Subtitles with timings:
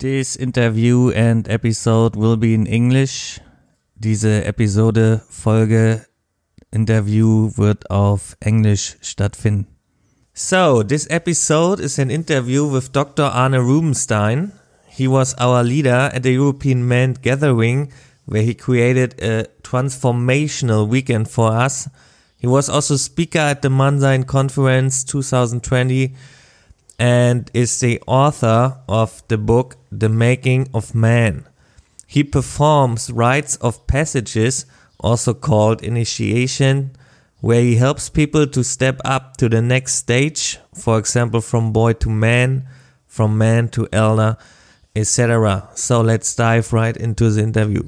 [0.00, 3.40] This interview and episode will be in English.
[3.96, 6.06] Diese Episode, Folge,
[6.70, 9.66] Interview wird auf Englisch stattfinden.
[10.32, 13.24] So, this episode is an interview with Dr.
[13.24, 14.52] Arne Rubinstein.
[14.86, 17.90] He was our leader at the European Men Gathering,
[18.24, 21.90] where he created a transformational weekend for us.
[22.38, 26.14] He was also speaker at the Mannsein Conference 2020
[26.98, 31.46] and is the author of the book The Making of Men.
[32.06, 34.66] He performs rites of passages,
[34.98, 36.92] also called initiation,
[37.40, 41.92] where he helps people to step up to the next stage, for example, from boy
[41.94, 42.66] to man,
[43.06, 44.36] from man to elder,
[44.96, 45.68] etc.
[45.74, 47.82] So let's dive right into the interview.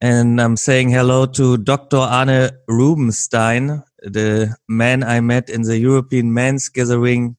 [0.00, 1.96] And I'm saying hello to Dr.
[1.96, 7.36] Arne Rubinstein, the man I met in the European Men's Gathering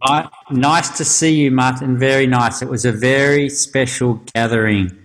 [0.00, 1.98] I, nice to see you, Martin.
[1.98, 2.62] Very nice.
[2.62, 4.96] It was a very special gathering,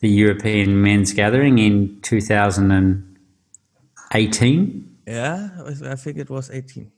[0.00, 4.96] the European Men's Gathering in 2018.
[5.06, 5.50] Yeah,
[5.84, 6.90] I think it was 18.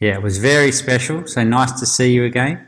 [0.00, 1.24] Yeah, it was very special.
[1.26, 2.66] So nice to see you again.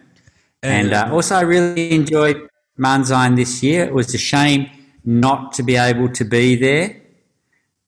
[0.63, 2.47] And uh, also, I really enjoyed
[2.79, 3.85] Mannsein this year.
[3.85, 4.69] It was a shame
[5.05, 7.01] not to be able to be there.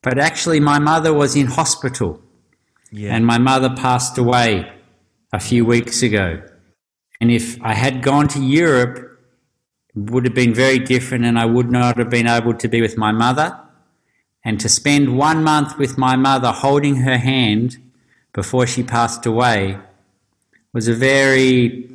[0.03, 2.19] But actually, my mother was in hospital.
[2.91, 3.15] Yeah.
[3.15, 4.71] And my mother passed away
[5.33, 6.43] a few weeks ago.
[7.21, 9.19] And if I had gone to Europe,
[9.95, 12.81] it would have been very different, and I would not have been able to be
[12.81, 13.59] with my mother.
[14.45, 17.79] And to spend one month with my mother holding her hand
[18.33, 19.79] before she passed away
[20.73, 21.89] was a very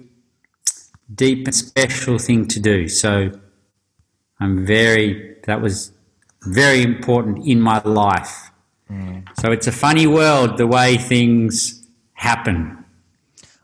[1.14, 2.88] deep and special thing to do.
[2.88, 3.32] So
[4.40, 5.92] I'm very, that was
[6.44, 8.52] very important in my life.
[8.90, 9.28] Mm.
[9.42, 12.77] So it's a funny world the way things happen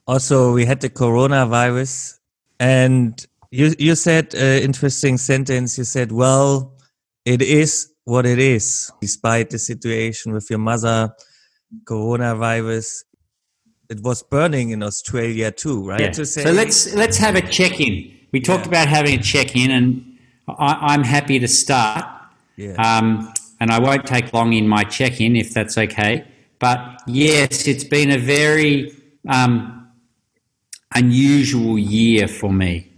[0.07, 2.19] also we had the coronavirus
[2.59, 6.73] and you you said an interesting sentence you said well
[7.25, 11.13] it is what it is despite the situation with your mother
[11.85, 13.03] coronavirus
[13.89, 16.23] it was burning in australia too right yeah.
[16.23, 18.69] so let's let's have a check-in we talked yeah.
[18.69, 20.17] about having a check-in and
[20.47, 22.05] I, am happy to start
[22.57, 22.73] yeah.
[22.73, 26.25] um, and i won't take long in my check-in if that's okay
[26.59, 28.91] but yes it's been a very
[29.29, 29.82] um,
[30.95, 32.89] unusual year for me.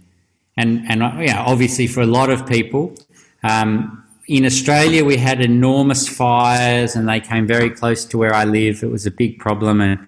[0.56, 1.12] And, and uh,
[1.46, 2.94] obviously for a lot of people.
[3.42, 8.44] Um, in Australia, we had enormous fires and they came very close to where I
[8.44, 8.82] live.
[8.82, 9.80] It was a big problem.
[9.80, 10.06] And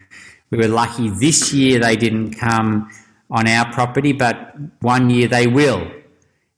[0.51, 2.91] we were lucky this year they didn't come
[3.31, 5.87] on our property, but one year they will.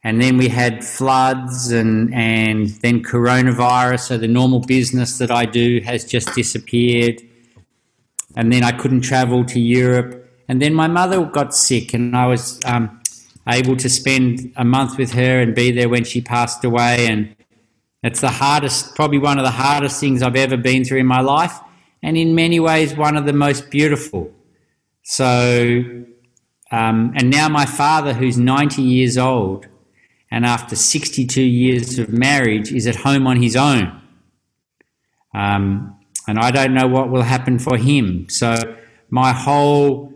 [0.02, 4.00] And then we had floods and, and then coronavirus.
[4.00, 7.20] So the normal business that I do has just disappeared.
[8.36, 10.19] And then I couldn't travel to Europe.
[10.50, 13.00] And then my mother got sick, and I was um,
[13.48, 17.06] able to spend a month with her and be there when she passed away.
[17.06, 17.36] And
[18.02, 21.20] it's the hardest, probably one of the hardest things I've ever been through in my
[21.20, 21.56] life,
[22.02, 24.32] and in many ways, one of the most beautiful.
[25.04, 25.84] So,
[26.72, 29.68] um, and now my father, who's 90 years old,
[30.32, 34.02] and after 62 years of marriage, is at home on his own.
[35.32, 35.96] Um,
[36.26, 38.28] and I don't know what will happen for him.
[38.28, 38.76] So,
[39.10, 40.10] my whole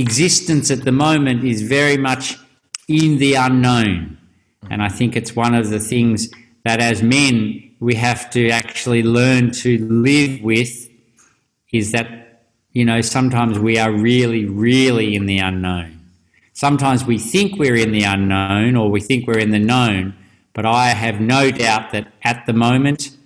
[0.00, 2.36] existence at the moment is very much
[2.88, 4.18] in the unknown.
[4.70, 6.28] And I think it's one of the things
[6.64, 10.88] that as men we have to actually learn to live with
[11.72, 16.00] is that, you know, sometimes we are really, really in the unknown.
[16.52, 20.14] Sometimes we think we're in the unknown or we think we're in the known,
[20.52, 23.16] but I have no doubt that at the moment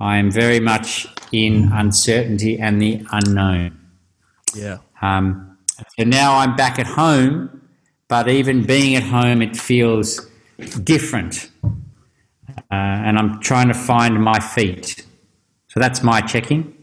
[0.00, 3.78] I am very much in uncertainty and the unknown.
[4.54, 4.78] Yeah.
[5.02, 5.47] Um,
[5.96, 7.68] so now I'm back at home,
[8.08, 10.26] but even being at home, it feels
[10.82, 11.50] different.
[11.64, 15.04] Uh, and I'm trying to find my feet.
[15.68, 16.74] So that's my check-in.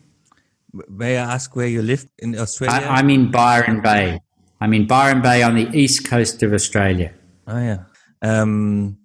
[0.89, 2.85] May I ask where you live in Australia?
[2.87, 4.19] I, am in Byron Bay.
[4.59, 7.13] I'm in Byron Bay on the east coast of Australia.
[7.47, 7.83] Oh yeah.
[8.21, 8.97] Um,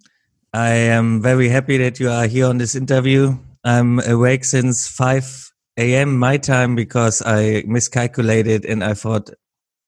[0.53, 3.39] I am very happy that you are here on this interview.
[3.65, 6.19] I'm awake since 5 a.m.
[6.19, 9.31] my time because I miscalculated and I thought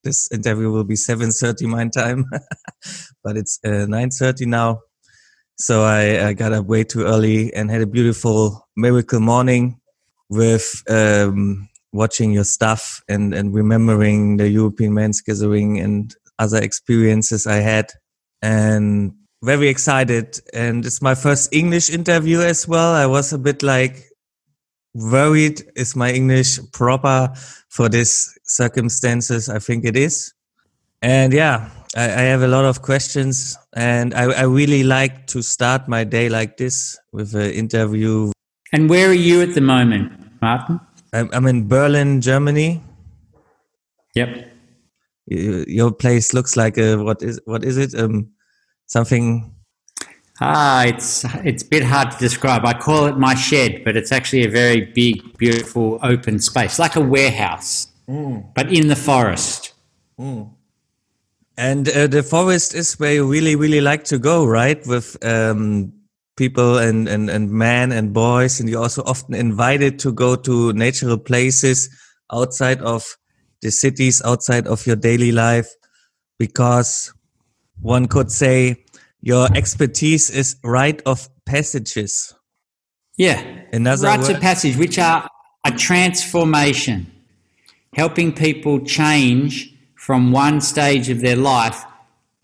[0.03, 2.25] this interview will be 7.30 my time,
[3.25, 4.81] but it's uh, 9.30 now.
[5.57, 9.81] So I, I, got up way too early and had a beautiful miracle morning
[10.29, 17.47] with um, watching your stuff and, and remembering the European Men's Gathering and other experiences
[17.47, 17.93] I had.
[18.41, 19.13] And
[19.43, 20.41] very excited.
[20.53, 22.95] And it's my first English interview as well.
[22.95, 24.12] I was a bit like
[24.95, 25.63] worried.
[25.77, 27.33] Is my English proper
[27.69, 29.49] for these circumstances?
[29.49, 30.33] I think it is.
[31.03, 35.43] And yeah, I, I, have a lot of questions, and I, I really like to
[35.43, 38.31] start my day like this with an interview.
[38.73, 40.81] And where are you at the moment, Martin?
[41.13, 42.83] I'm, I'm in Berlin, Germany.
[44.15, 44.49] Yep.
[45.27, 47.99] Your place looks like a what is what is it?
[47.99, 48.31] Um,
[48.87, 49.55] something.
[50.45, 52.65] Ah, it's it's a bit hard to describe.
[52.65, 56.97] I call it my shed, but it's actually a very big, beautiful, open space, like
[56.97, 58.45] a warehouse, mm.
[58.55, 59.73] but in the forest.
[60.19, 60.51] Mm.
[61.57, 64.85] And uh, the forest is where you really, really like to go, right?
[64.85, 65.93] With um,
[66.37, 68.59] people and, and, and men and boys.
[68.59, 71.89] And you're also often invited to go to natural places
[72.33, 73.17] outside of
[73.61, 75.69] the cities, outside of your daily life,
[76.39, 77.13] because
[77.81, 78.85] one could say
[79.23, 82.35] your expertise is rite of passages.
[83.17, 83.43] Yeah.
[83.73, 84.37] Another rites word?
[84.37, 85.29] of passage, which are
[85.65, 87.11] a transformation,
[87.95, 91.85] helping people change from one stage of their life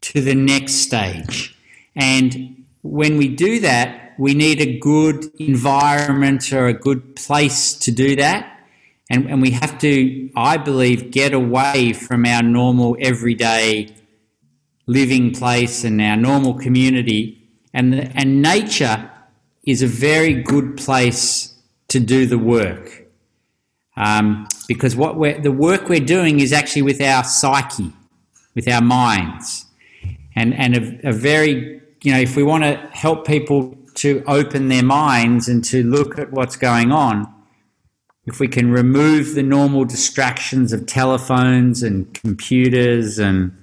[0.01, 1.57] to the next stage.
[1.97, 7.91] And when we do that, we need a good environment or a good place to
[7.91, 8.55] do that.
[9.11, 13.89] And, and we have to, I believe, get away from our normal everyday
[14.89, 17.49] living place and our normal community.
[17.73, 19.09] And, and nature
[19.63, 21.55] is a very good place
[21.89, 23.07] to do the work.
[23.97, 27.93] Um, because what we're, the work we're doing is actually with our psyche,
[28.55, 29.67] with our minds.
[30.35, 34.69] And, and a, a very, you know, if we want to help people to open
[34.69, 37.33] their minds and to look at what's going on,
[38.25, 43.58] if we can remove the normal distractions of telephones and computers and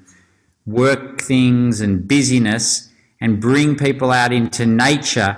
[0.66, 2.90] work things and busyness
[3.22, 5.38] and bring people out into nature,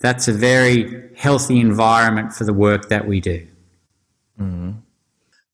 [0.00, 3.46] that's a very healthy environment for the work that we do.
[4.38, 4.82] Mm.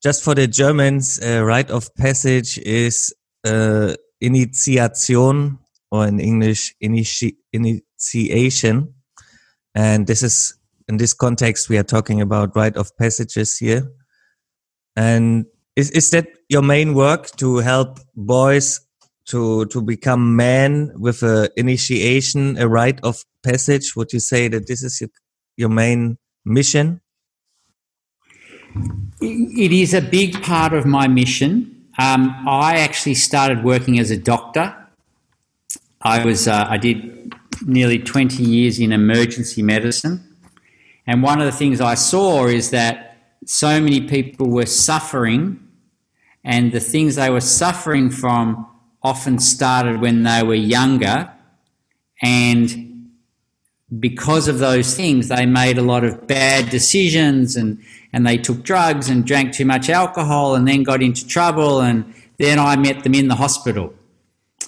[0.03, 3.13] Just for the Germans, uh, rite of passage is
[3.45, 5.59] uh, initiation,
[5.91, 8.95] or in English, initi initiation.
[9.75, 10.55] And this is,
[10.89, 13.91] in this context, we are talking about rite of passages here.
[14.97, 15.47] And
[15.77, 18.81] is, is that your main work to help boys
[19.29, 23.95] to, to become man with a initiation, a rite of passage?
[23.95, 25.11] Would you say that this is your,
[25.57, 27.01] your main mission?
[29.21, 31.87] It is a big part of my mission.
[31.99, 34.75] Um, I actually started working as a doctor.
[36.01, 37.35] I was uh, I did
[37.67, 40.37] nearly 20 years in emergency medicine,
[41.07, 43.17] and one of the things I saw is that
[43.47, 45.59] so many people were suffering,
[46.45, 48.65] and the things they were suffering from
[49.09, 51.33] often started when they were younger,
[52.23, 53.11] and
[53.99, 57.79] because of those things, they made a lot of bad decisions and
[58.13, 61.81] and they took drugs and drank too much alcohol and then got into trouble.
[61.81, 63.93] And then I met them in the hospital.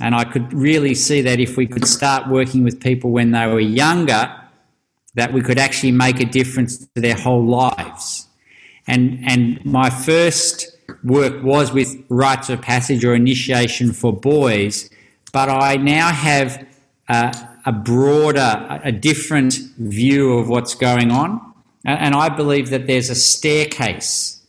[0.00, 3.46] And I could really see that if we could start working with people when they
[3.46, 4.34] were younger,
[5.14, 8.26] that we could actually make a difference to their whole lives.
[8.86, 14.90] And, and my first work was with rites of passage or initiation for boys,
[15.32, 16.66] but I now have
[17.08, 17.32] uh,
[17.66, 21.40] a broader, a different view of what's going on.
[21.84, 24.42] And I believe that there's a staircase,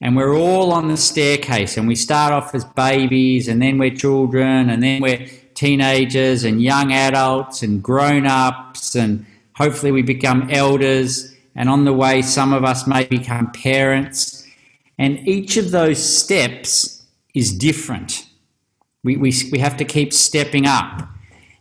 [0.00, 3.94] and we're all on the staircase, and we start off as babies, and then we're
[3.94, 10.48] children, and then we're teenagers, and young adults, and grown ups, and hopefully we become
[10.50, 11.34] elders.
[11.56, 14.45] And on the way, some of us may become parents.
[14.98, 18.26] And each of those steps is different.
[19.04, 21.08] We, we, we have to keep stepping up.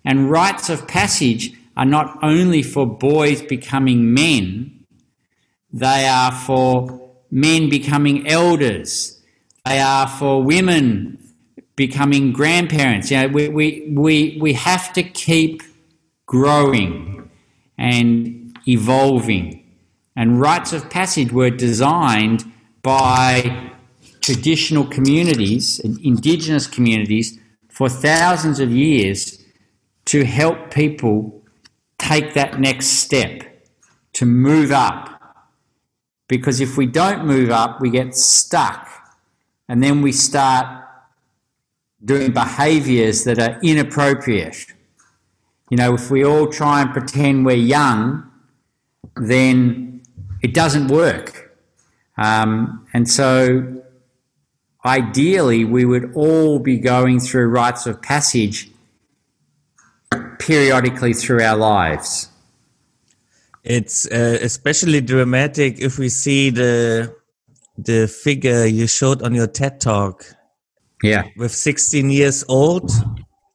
[0.03, 4.85] And rites of passage are not only for boys becoming men,
[5.73, 9.21] they are for men becoming elders.
[9.65, 11.17] They are for women
[11.75, 13.11] becoming grandparents.
[13.11, 15.61] You know, we, we, we, we have to keep
[16.25, 17.29] growing
[17.77, 19.63] and evolving.
[20.15, 22.49] And rites of passage were designed
[22.85, 23.71] by
[24.21, 29.43] traditional communities, and indigenous communities, for thousands of years
[30.05, 31.43] to help people
[31.97, 33.41] take that next step,
[34.13, 35.15] to move up
[36.27, 38.89] because if we don't move up, we get stuck.
[39.69, 40.83] And then we start
[42.03, 44.65] doing behaviors that are inappropriate.
[45.69, 48.29] You know, if we all try and pretend we're young,
[49.15, 50.03] then
[50.41, 51.44] it doesn't work.
[52.17, 53.83] Um, and so,
[54.85, 58.69] ideally, we would all be going through rites of passage
[60.39, 62.29] periodically through our lives.
[63.63, 67.15] It's uh, especially dramatic if we see the
[67.77, 70.25] the figure you showed on your TED talk.
[71.03, 71.27] Yeah.
[71.35, 72.89] With 16 years old,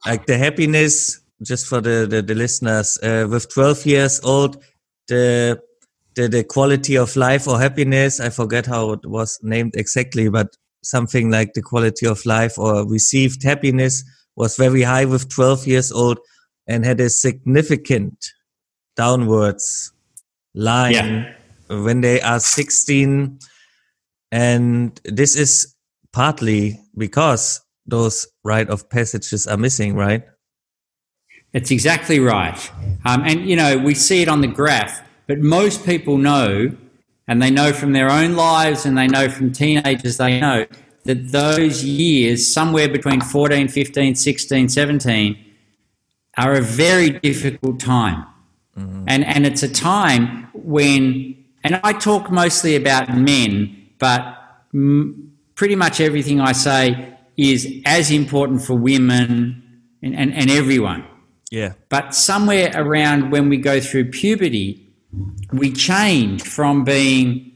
[0.06, 4.62] like the happiness, just for the, the, the listeners, uh, with 12 years old,
[5.08, 5.60] the,
[6.14, 10.48] the, the quality of life or happiness, I forget how it was named exactly, but
[10.82, 14.02] something like the quality of life or received happiness
[14.36, 16.18] was very high with 12 years old
[16.66, 18.14] and had a significant
[18.96, 19.92] downwards
[20.54, 21.34] line yeah.
[21.68, 23.38] when they are 16
[24.32, 25.74] and this is
[26.12, 30.22] partly because those rite of passages are missing right?
[31.52, 32.70] That's exactly right.
[33.04, 36.76] Um, and you know we see it on the graph but most people know
[37.28, 40.66] and they know from their own lives and they know from teenagers they know
[41.04, 45.38] that those years somewhere between 14 15 16 17
[46.36, 48.26] are a very difficult time.
[48.76, 49.04] Mm-hmm.
[49.06, 53.52] and and it's a time when and i talk mostly about men
[53.98, 54.20] but
[54.74, 59.62] m- pretty much everything i say is as important for women
[60.02, 61.04] and, and, and everyone.
[61.50, 61.74] Yeah.
[61.88, 64.89] But somewhere around when we go through puberty
[65.52, 67.52] we change from being,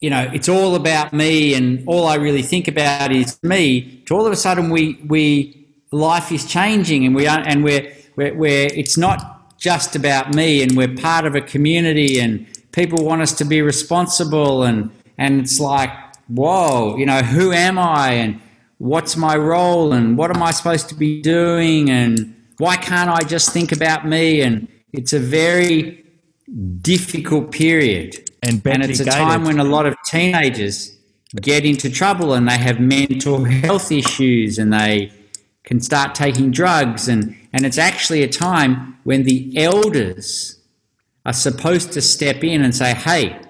[0.00, 4.14] you know, it's all about me and all I really think about is me to
[4.14, 8.34] all of a sudden we, we, life is changing and we are, and we're, we're,
[8.34, 13.22] we're, it's not just about me and we're part of a community and people want
[13.22, 15.90] us to be responsible and, and it's like,
[16.28, 18.40] whoa, you know, who am I and
[18.78, 23.20] what's my role and what am I supposed to be doing and why can't I
[23.20, 24.40] just think about me?
[24.40, 26.05] And it's a very
[26.80, 28.30] difficult period.
[28.42, 30.96] And, and it's a time when a lot of teenagers
[31.40, 35.12] get into trouble and they have mental health issues and they
[35.64, 37.08] can start taking drugs.
[37.08, 40.60] And, and it's actually a time when the elders
[41.24, 43.40] are supposed to step in and say, hey,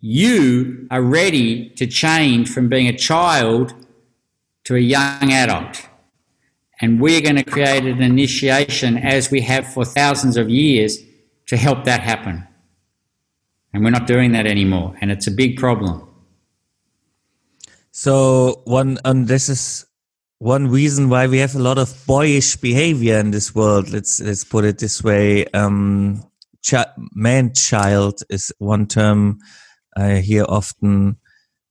[0.00, 3.72] you are ready to change from being a child
[4.64, 5.88] to a young adult.
[6.80, 10.98] And we're going to create an initiation as we have for thousands of years
[11.46, 12.46] to help that happen.
[13.72, 14.96] And we're not doing that anymore.
[15.00, 16.08] And it's a big problem.
[17.90, 19.86] So one, and this is
[20.38, 23.90] one reason why we have a lot of boyish behavior in this world.
[23.90, 25.46] Let's, let's put it this way.
[25.46, 26.24] Um,
[26.62, 26.74] ch-
[27.14, 29.40] man child is one term
[29.96, 31.18] I hear often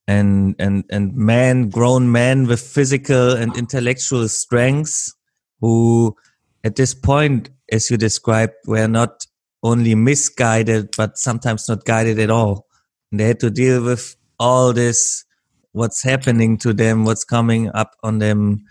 [0.07, 5.15] and and and man grown men with physical and intellectual strengths
[5.59, 6.15] who
[6.63, 9.25] at this point as you described were not
[9.63, 12.67] only misguided, but sometimes not guided at all.
[13.11, 15.23] And they had to deal with all this,
[15.71, 18.63] what's happening to them, what's coming up on them.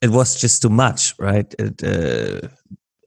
[0.00, 1.52] It was just too much, right?
[1.58, 2.48] It, uh,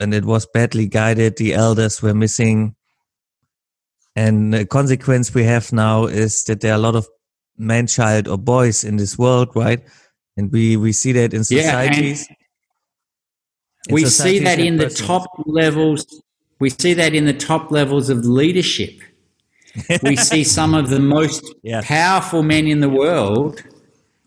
[0.01, 1.37] and it was badly guided.
[1.37, 2.75] The elders were missing.
[4.15, 7.07] And the consequence we have now is that there are a lot of
[7.57, 9.81] man child or boys in this world, right?
[10.35, 12.27] And we, we see that in societies.
[12.29, 12.35] Yeah,
[13.93, 16.05] we see that in the top levels
[16.59, 18.99] we see that in the top levels of leadership.
[20.03, 21.81] we see some of the most yeah.
[21.83, 23.63] powerful men in the world,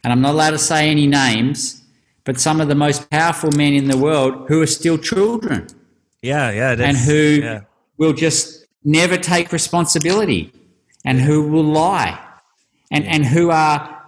[0.02, 1.82] and I'm not allowed to say any names,
[2.24, 5.66] but some of the most powerful men in the world who are still children.
[6.22, 6.76] Yeah, yeah.
[6.78, 7.60] And who yeah.
[7.98, 10.52] will just never take responsibility
[11.04, 12.18] and who will lie
[12.90, 14.02] and, and who are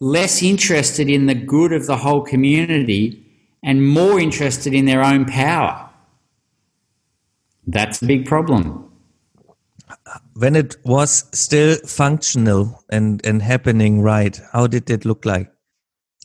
[0.00, 3.22] less interested in the good of the whole community
[3.62, 5.89] and more interested in their own power.
[7.66, 8.90] That's a big problem.
[10.34, 15.50] When it was still functional and, and happening right, how did it look like?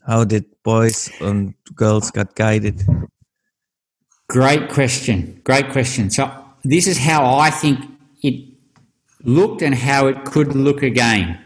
[0.05, 2.83] How did boys and girls got guided?
[4.29, 5.41] Great question.
[5.43, 6.09] Great question.
[6.09, 6.31] So
[6.63, 7.79] this is how I think
[8.21, 8.55] it
[9.23, 11.39] looked and how it could look again.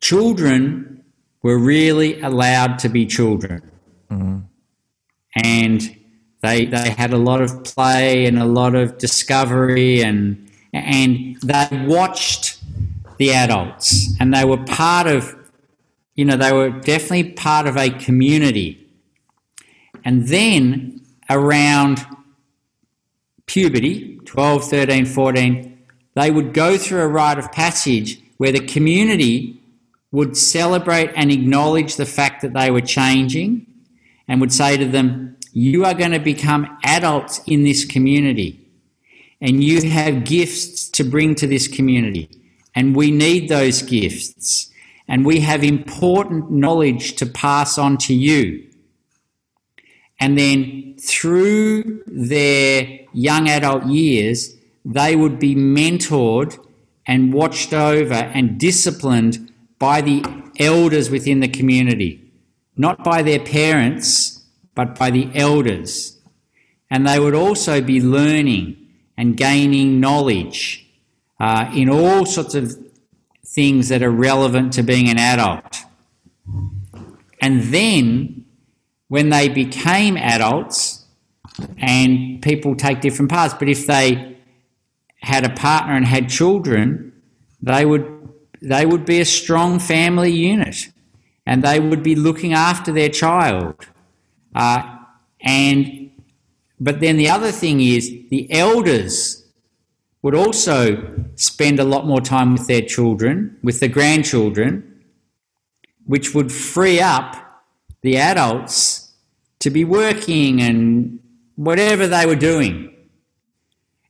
[0.00, 1.04] Children
[1.42, 3.70] were really allowed to be children.
[4.10, 4.38] Mm-hmm.
[5.44, 5.96] And
[6.44, 11.84] they they had a lot of play and a lot of discovery and and they
[11.86, 12.58] watched
[13.18, 15.34] the adults and they were part of
[16.14, 18.80] you know they were definitely part of a community.
[20.04, 22.04] And then around
[23.46, 25.78] puberty, 12, 13, 14,
[26.14, 29.60] they would go through a rite of passage where the community
[30.12, 33.66] would celebrate and acknowledge the fact that they were changing
[34.28, 38.60] and would say to them, you are going to become adults in this community
[39.40, 42.28] and you have gifts to bring to this community.
[42.74, 44.70] And we need those gifts.
[45.08, 48.68] And we have important knowledge to pass on to you.
[50.20, 56.58] And then through their young adult years, they would be mentored
[57.06, 60.24] and watched over and disciplined by the
[60.58, 62.24] elders within the community
[62.76, 64.43] not by their parents,
[64.74, 66.18] but by the elders.
[66.90, 68.76] And they would also be learning
[69.16, 70.86] and gaining knowledge
[71.40, 72.76] uh, in all sorts of
[73.46, 75.76] things that are relevant to being an adult.
[77.40, 78.46] And then,
[79.08, 81.04] when they became adults,
[81.78, 84.36] and people take different paths, but if they
[85.20, 87.12] had a partner and had children,
[87.62, 88.10] they would
[88.60, 90.88] they would be a strong family unit,
[91.46, 93.86] and they would be looking after their child.
[94.54, 94.98] Uh,
[95.40, 96.10] and
[96.80, 99.44] but then the other thing is the elders
[100.22, 105.04] would also spend a lot more time with their children, with the grandchildren,
[106.06, 107.62] which would free up
[108.02, 109.12] the adults
[109.58, 111.18] to be working and
[111.56, 112.94] whatever they were doing.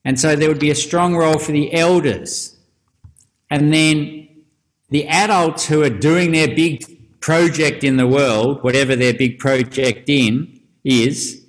[0.05, 2.57] And so there would be a strong role for the elders.
[3.51, 4.29] And then
[4.91, 6.85] the adults who are doing their big
[7.25, 11.43] project in the world, whatever their big project in is,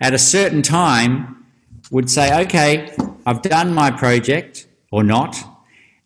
[0.00, 1.44] at a certain time
[1.90, 2.94] would say, okay,
[3.26, 5.36] I've done my project or not,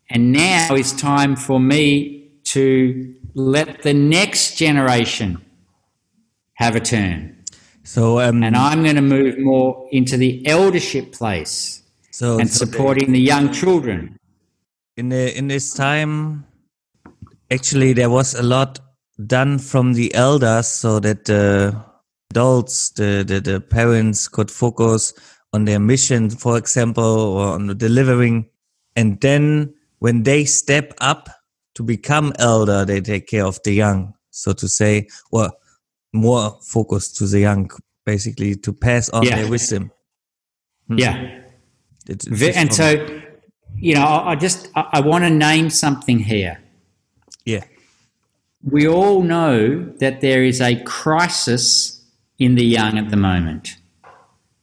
[0.08, 5.44] and now it's time for me to let the next generation
[6.54, 7.36] have a turn.
[7.84, 12.64] So, um, and I'm going to move more into the eldership place so, and so
[12.64, 14.16] supporting the, the young children.
[14.96, 16.46] In the in this time,
[17.50, 18.80] actually, there was a lot
[19.26, 21.76] done from the elders, so that the
[22.30, 25.12] adults, the, the the parents, could focus
[25.52, 28.48] on their mission, for example, or on the delivering.
[28.96, 31.28] And then when they step up
[31.74, 35.50] to become elder, they take care of the young, so to say, or
[36.12, 37.70] more focused to the young,
[38.06, 39.36] basically to pass on yeah.
[39.36, 39.90] their wisdom.
[40.88, 40.98] Hmm.
[40.98, 41.40] Yeah.
[42.08, 43.20] It's, it's and so,
[43.76, 46.61] you know, I, I just, I, I want to name something here.
[48.62, 52.04] We all know that there is a crisis
[52.38, 53.76] in the young at the moment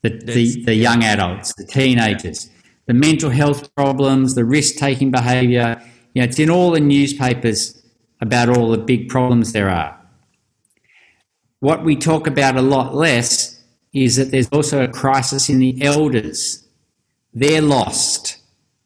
[0.02, 2.50] the, the, the young adults, the teenagers,
[2.86, 5.82] the mental health problems, the risk taking behaviour.
[6.14, 7.82] You know, it's in all the newspapers
[8.22, 9.98] about all the big problems there are.
[11.60, 15.82] What we talk about a lot less is that there's also a crisis in the
[15.82, 16.66] elders.
[17.34, 18.38] They're lost,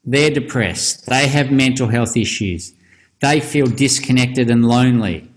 [0.04, 2.74] they're depressed, they have mental health issues,
[3.24, 5.32] they feel disconnected and lonely.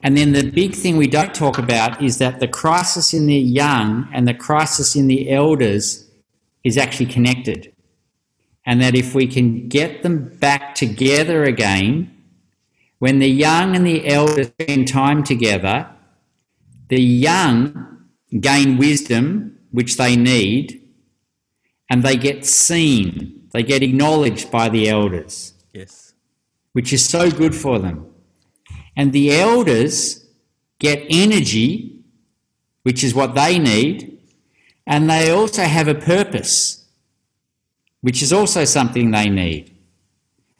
[0.00, 3.34] And then the big thing we don't talk about is that the crisis in the
[3.34, 6.08] young and the crisis in the elders
[6.62, 7.72] is actually connected.
[8.64, 12.10] And that if we can get them back together again,
[13.00, 15.88] when the young and the elders spend time together,
[16.88, 18.04] the young
[18.38, 20.80] gain wisdom, which they need,
[21.90, 25.54] and they get seen, they get acknowledged by the elders.
[25.72, 26.03] Yes.
[26.74, 28.06] Which is so good for them.
[28.96, 30.24] And the elders
[30.78, 32.04] get energy,
[32.82, 34.20] which is what they need,
[34.86, 36.84] and they also have a purpose,
[38.02, 39.74] which is also something they need.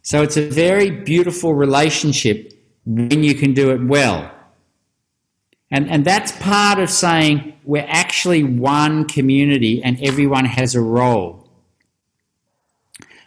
[0.02, 2.52] So it's a very beautiful relationship
[2.86, 4.30] when you can do it well.
[5.70, 11.48] And, and that's part of saying we're actually one community and everyone has a role.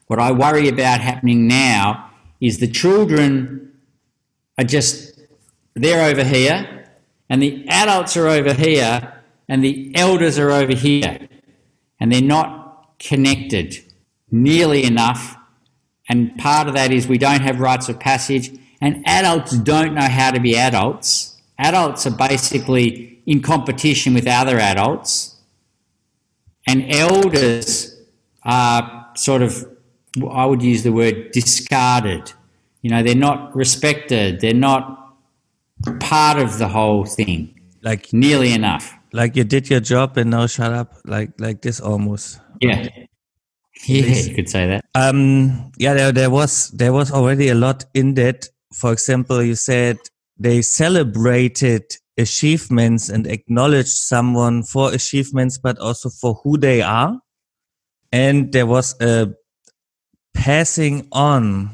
[0.07, 2.06] What I worry about happening now
[2.39, 3.73] is the children
[4.57, 5.19] are just,
[5.73, 6.85] they're over here,
[7.29, 11.27] and the adults are over here, and the elders are over here.
[11.99, 13.83] And they're not connected
[14.29, 15.35] nearly enough.
[16.09, 20.07] And part of that is we don't have rites of passage, and adults don't know
[20.07, 21.37] how to be adults.
[21.57, 25.35] Adults are basically in competition with other adults,
[26.67, 27.99] and elders
[28.43, 29.65] are sort of,
[30.29, 32.31] I would use the word discarded.
[32.81, 34.39] You know, they're not respected.
[34.39, 35.15] They're not
[35.99, 37.53] part of the whole thing.
[37.81, 38.93] Like nearly enough.
[39.13, 40.95] Like you did your job and now shut up.
[41.05, 42.39] Like like this almost.
[42.61, 42.87] Yeah.
[43.85, 44.85] Yeah, you could say that.
[44.95, 48.49] Um, yeah, there, there was there was already a lot in that.
[48.73, 49.97] For example, you said
[50.37, 51.83] they celebrated
[52.17, 57.19] achievements and acknowledged someone for achievements, but also for who they are.
[58.11, 59.29] And there was a
[60.37, 61.71] passing on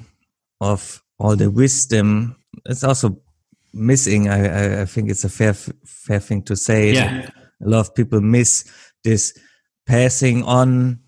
[0.62, 2.36] of all the wisdom.
[2.65, 3.21] It's also
[3.73, 4.30] missing.
[4.30, 6.93] I, I, I think it's a fair fair thing to say.
[6.93, 7.30] Yeah.
[7.62, 8.65] A lot of people miss
[9.04, 9.38] this
[9.86, 10.99] passing on,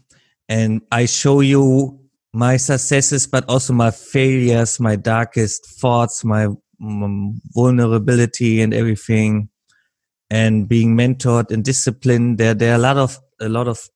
[0.47, 1.99] and I show you
[2.33, 6.47] my successes, but also my failures, my darkest thoughts, my,
[6.79, 9.49] my vulnerability, and everything.
[10.29, 13.87] And being mentored and disciplined, there there are a lot of a lot of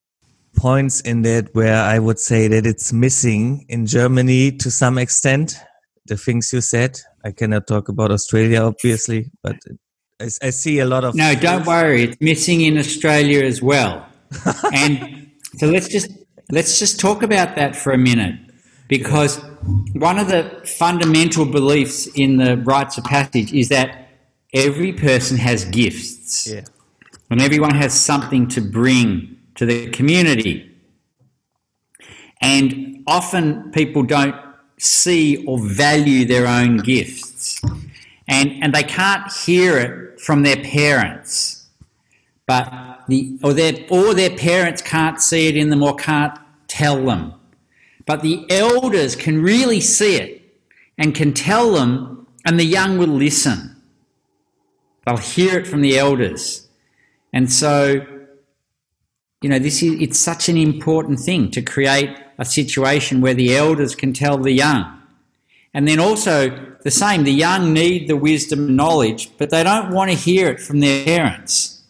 [0.60, 5.56] points in that where I would say that it's missing in Germany to some extent.
[6.06, 9.56] The things you said, I cannot talk about Australia, obviously, but
[10.20, 11.16] I, I see a lot of.
[11.16, 12.04] No, don't worry.
[12.04, 14.06] It's missing in Australia as well.
[14.74, 16.12] and so let's just
[16.52, 18.36] let's just talk about that for a minute,
[18.88, 19.38] because
[19.94, 24.10] one of the fundamental beliefs in the rites of passage is that
[24.54, 26.66] every person has gifts, yeah.
[27.30, 30.72] and everyone has something to bring to the community.
[32.40, 34.38] And often people don't
[34.78, 37.62] see or value their own gifts.
[38.26, 41.68] And, and they can't hear it from their parents.
[42.48, 47.04] But the, or, their, or their parents can't see it in them or can't tell
[47.04, 47.34] them.
[48.06, 50.42] But the elders can really see it
[50.98, 53.76] and can tell them, and the young will listen.
[55.06, 56.70] They'll hear it from the elders.
[57.34, 58.19] And so,
[59.42, 63.56] you know, this is it's such an important thing to create a situation where the
[63.56, 65.02] elders can tell the young.
[65.74, 66.50] And then also
[66.84, 70.50] the same, the young need the wisdom and knowledge, but they don't want to hear
[70.50, 71.84] it from their parents.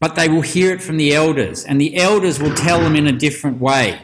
[0.00, 3.06] But they will hear it from the elders, and the elders will tell them in
[3.06, 4.00] a different way.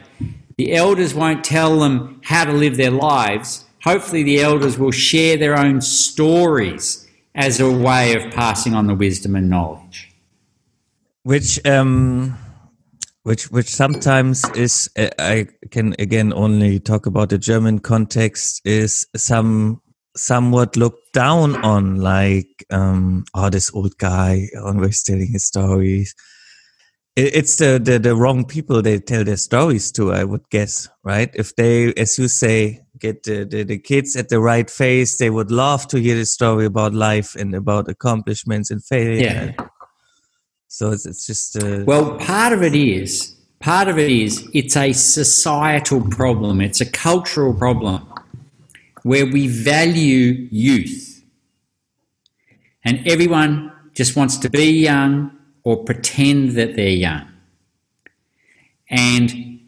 [0.57, 3.65] The elders won't tell them how to live their lives.
[3.83, 8.95] Hopefully, the elders will share their own stories as a way of passing on the
[8.95, 10.10] wisdom and knowledge.
[11.23, 12.37] Which um,
[13.23, 19.05] which which sometimes is uh, I can again only talk about the German context is
[19.15, 19.81] some
[20.17, 26.15] somewhat looked down on like um oh this old guy always telling his stories.
[27.15, 30.89] It, it's the, the the wrong people they tell their stories to i would guess
[31.03, 31.29] right?
[31.35, 35.29] If they as you say get the, the, the kids at the right phase they
[35.29, 39.53] would love to hear the story about life and about accomplishments and failure.
[39.57, 39.67] Yeah
[40.73, 44.77] so it's, it's just uh, well, part of it is part of it is it's
[44.77, 46.61] a societal problem.
[46.61, 48.07] It's a cultural problem
[49.03, 51.25] where we value youth,
[52.85, 57.27] and everyone just wants to be young or pretend that they're young,
[58.89, 59.59] and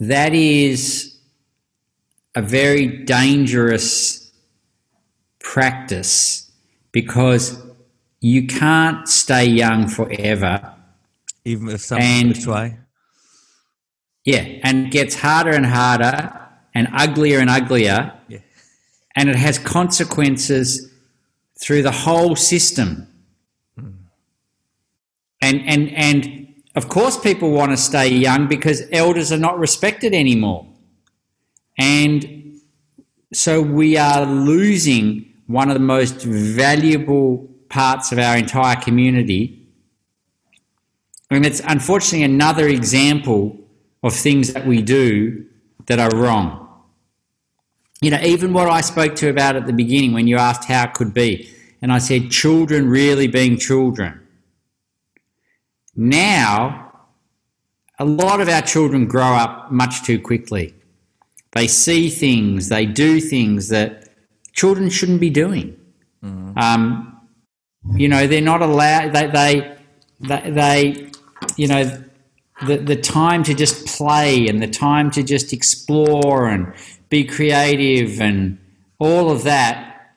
[0.00, 1.16] that is
[2.34, 4.32] a very dangerous
[5.38, 6.50] practice
[6.90, 7.56] because
[8.24, 10.72] you can't stay young forever.
[11.44, 12.78] Even if someone try.
[14.24, 16.32] Yeah, and it gets harder and harder
[16.74, 18.14] and uglier and uglier.
[18.28, 18.38] Yeah.
[19.14, 20.90] And it has consequences
[21.60, 23.06] through the whole system.
[23.78, 23.92] Mm.
[25.42, 30.14] And and and of course people want to stay young because elders are not respected
[30.14, 30.66] anymore.
[31.76, 32.58] And
[33.34, 39.60] so we are losing one of the most valuable parts of our entire community.
[41.28, 43.58] And it's unfortunately another example
[44.04, 45.44] of things that we do
[45.86, 46.68] that are wrong.
[48.00, 50.84] You know, even what I spoke to about at the beginning when you asked how
[50.84, 51.50] it could be,
[51.82, 54.20] and I said children really being children.
[55.96, 56.92] Now,
[57.98, 60.74] a lot of our children grow up much too quickly.
[61.52, 64.10] They see things, they do things that
[64.52, 65.76] children shouldn't be doing.
[66.22, 66.56] Mm.
[66.56, 67.13] Um,
[67.92, 69.12] you know, they're not allowed.
[69.12, 69.76] They they
[70.20, 71.10] they, they
[71.56, 72.04] you know
[72.66, 76.72] the the time to just play and the time to just explore and
[77.08, 78.58] be creative and
[78.98, 80.12] all of that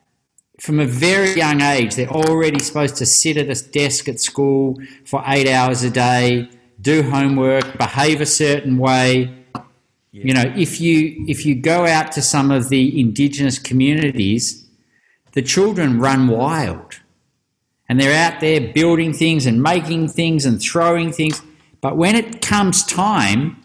[0.59, 4.79] from a very young age they're already supposed to sit at a desk at school
[5.03, 6.49] for eight hours a day
[6.79, 9.33] do homework behave a certain way
[10.11, 10.23] yeah.
[10.23, 14.65] you know if you if you go out to some of the indigenous communities
[15.33, 16.99] the children run wild
[17.89, 21.41] and they're out there building things and making things and throwing things.
[21.81, 23.63] But when it comes time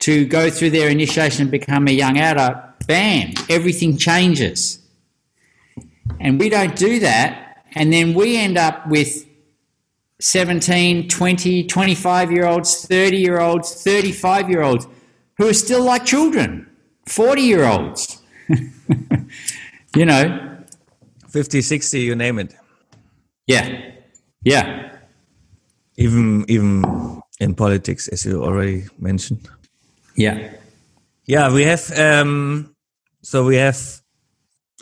[0.00, 2.56] to go through their initiation and become a young adult,
[2.86, 4.80] bam, everything changes.
[6.20, 7.64] And we don't do that.
[7.74, 9.24] And then we end up with
[10.20, 14.86] 17, 20, 25 year olds, 30 year olds, 35 year olds
[15.36, 16.68] who are still like children,
[17.06, 18.20] 40 year olds.
[19.96, 20.56] you know,
[21.28, 22.57] 50, 60, you name it.
[23.48, 23.80] Yeah,
[24.44, 24.92] yeah.
[25.96, 26.84] Even even
[27.40, 29.48] in politics, as you already mentioned.
[30.14, 30.52] Yeah,
[31.26, 31.52] yeah.
[31.52, 32.76] We have um,
[33.22, 33.80] so we have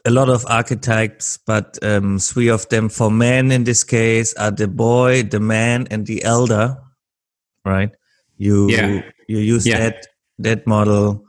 [0.04, 4.50] a lot of archetypes, but um, three of them for men in this case are
[4.50, 6.76] the boy, the man, and the elder.
[7.64, 7.90] Right?
[8.36, 9.02] You yeah.
[9.28, 9.78] you use yeah.
[9.78, 10.06] that
[10.38, 11.24] that model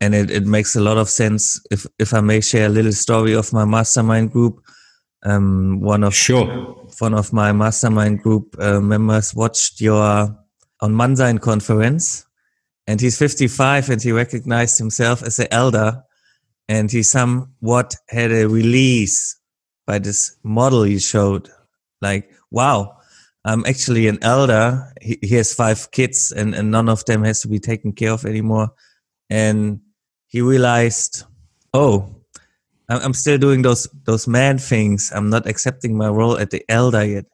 [0.00, 2.92] and it, it makes a lot of sense if if I may share a little
[2.92, 4.60] story of my mastermind group
[5.24, 6.46] um, one of sure
[6.98, 10.36] one of my mastermind group uh, members watched your
[10.80, 12.26] on Mannsein conference,
[12.86, 16.02] and he's 55 and he recognized himself as an elder,
[16.68, 19.38] and he somewhat had a release
[19.86, 21.48] by this model he showed.
[22.00, 22.98] Like, wow,
[23.44, 24.92] I'm actually an elder.
[25.00, 28.12] He, he has five kids, and, and none of them has to be taken care
[28.12, 28.70] of anymore.
[29.30, 29.80] And
[30.26, 31.24] he realized,
[31.72, 32.23] oh,
[32.88, 35.10] I'm still doing those those man things.
[35.14, 37.24] I'm not accepting my role at the elder yet.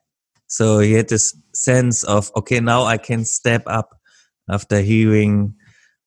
[0.47, 3.99] So he had this sense of, okay, now I can step up
[4.49, 5.55] after hearing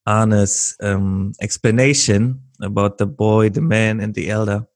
[0.06, 4.68] Arne's um, explanation about the boy, the man, and the elder.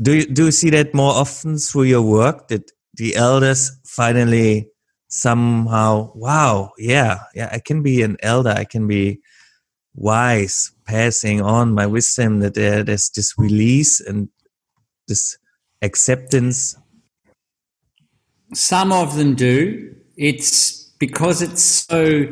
[0.00, 4.70] Do you, do you see that more often through your work that the elders finally
[5.08, 9.20] somehow, wow, yeah, yeah, I can be an elder, I can be
[9.94, 14.28] wise, passing on my wisdom, that there, there's this release and
[15.08, 15.36] this
[15.82, 16.76] acceptance?
[18.54, 19.94] Some of them do.
[20.16, 22.28] It's because it's so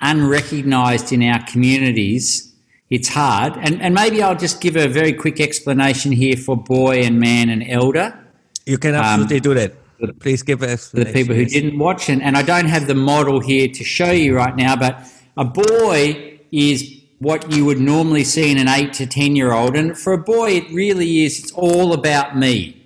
[0.00, 2.54] unrecognized in our communities,
[2.90, 3.54] it's hard.
[3.56, 7.48] And, and maybe I'll just give a very quick explanation here for boy and man
[7.48, 8.18] and elder.
[8.64, 9.72] You can absolutely um, do that.
[10.20, 13.40] Please give us the people who didn't watch, and, and I don't have the model
[13.40, 15.02] here to show you right now, but
[15.38, 19.76] a boy is what you would normally see in an eight to 10 year old.
[19.76, 22.82] And for a boy, it really is, it's all about me.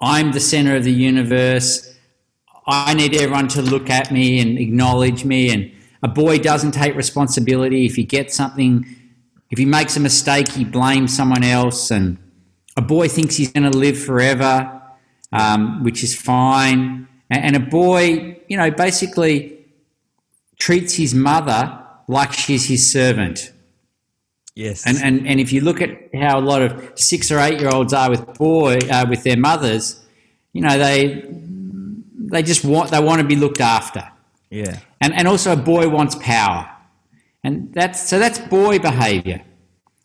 [0.00, 1.94] I'm the center of the universe.
[2.66, 5.50] I need everyone to look at me and acknowledge me.
[5.50, 7.86] And a boy doesn't take responsibility.
[7.86, 8.84] If he gets something,
[9.50, 11.90] if he makes a mistake, he blames someone else.
[11.90, 12.18] And
[12.76, 14.82] a boy thinks he's going to live forever,
[15.32, 17.08] um, which is fine.
[17.30, 19.66] And a boy, you know, basically
[20.58, 23.52] treats his mother like she's his servant.
[24.58, 24.84] Yes.
[24.84, 27.70] And, and, and if you look at how a lot of six or eight year
[27.72, 30.04] olds are with boy uh, with their mothers,
[30.52, 31.24] you know, they
[32.32, 34.10] they just want they want to be looked after.
[34.50, 34.80] Yeah.
[35.00, 36.68] And and also a boy wants power.
[37.44, 39.44] And that's so that's boy behavior.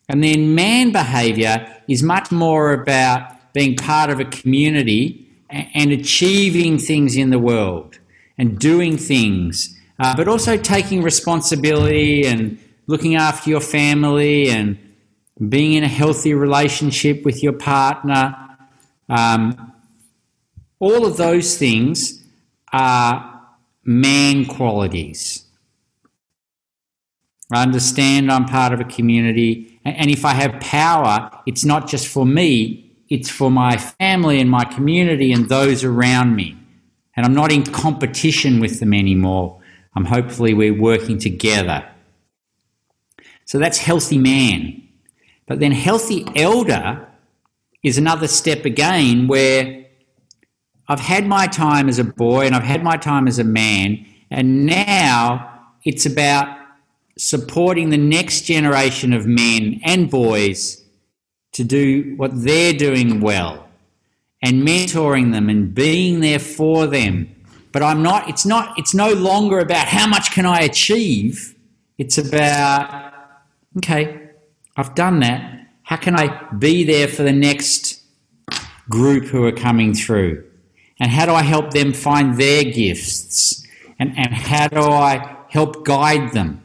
[0.08, 5.92] And then man behavior is much more about being part of a community and, and
[5.92, 7.98] achieving things in the world
[8.38, 14.78] and doing things, uh, but also taking responsibility and looking after your family and
[15.50, 18.36] being in a healthy relationship with your partner.
[19.10, 19.74] Um,
[20.80, 22.24] all of those things
[22.72, 23.42] are
[23.84, 25.46] man qualities.
[27.52, 32.08] I understand I'm part of a community, and if I have power, it's not just
[32.08, 36.58] for me, it's for my family and my community and those around me.
[37.16, 39.62] And I'm not in competition with them anymore.
[39.96, 41.88] I'm hopefully we're working together.
[43.46, 44.88] So that's healthy man.
[45.46, 47.08] But then healthy elder
[47.84, 49.86] is another step again where
[50.88, 54.06] I've had my time as a boy and I've had my time as a man,
[54.30, 56.58] and now it's about
[57.18, 60.84] supporting the next generation of men and boys
[61.54, 63.68] to do what they're doing well
[64.42, 67.34] and mentoring them and being there for them.
[67.72, 71.56] But I'm not, it's not, it's no longer about how much can I achieve.
[71.98, 73.13] It's about
[73.78, 74.30] okay,
[74.76, 75.68] I've done that.
[75.84, 78.02] How can I be there for the next
[78.90, 80.44] group who are coming through?
[81.00, 83.66] And how do I help them find their gifts?
[84.00, 86.64] And, and how do I help guide them?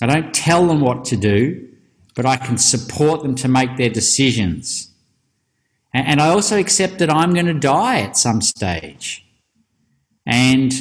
[0.00, 1.68] I don't tell them what to do,
[2.14, 4.90] but I can support them to make their decisions.
[5.92, 9.26] And, and I also accept that I'm going to die at some stage.
[10.26, 10.72] And,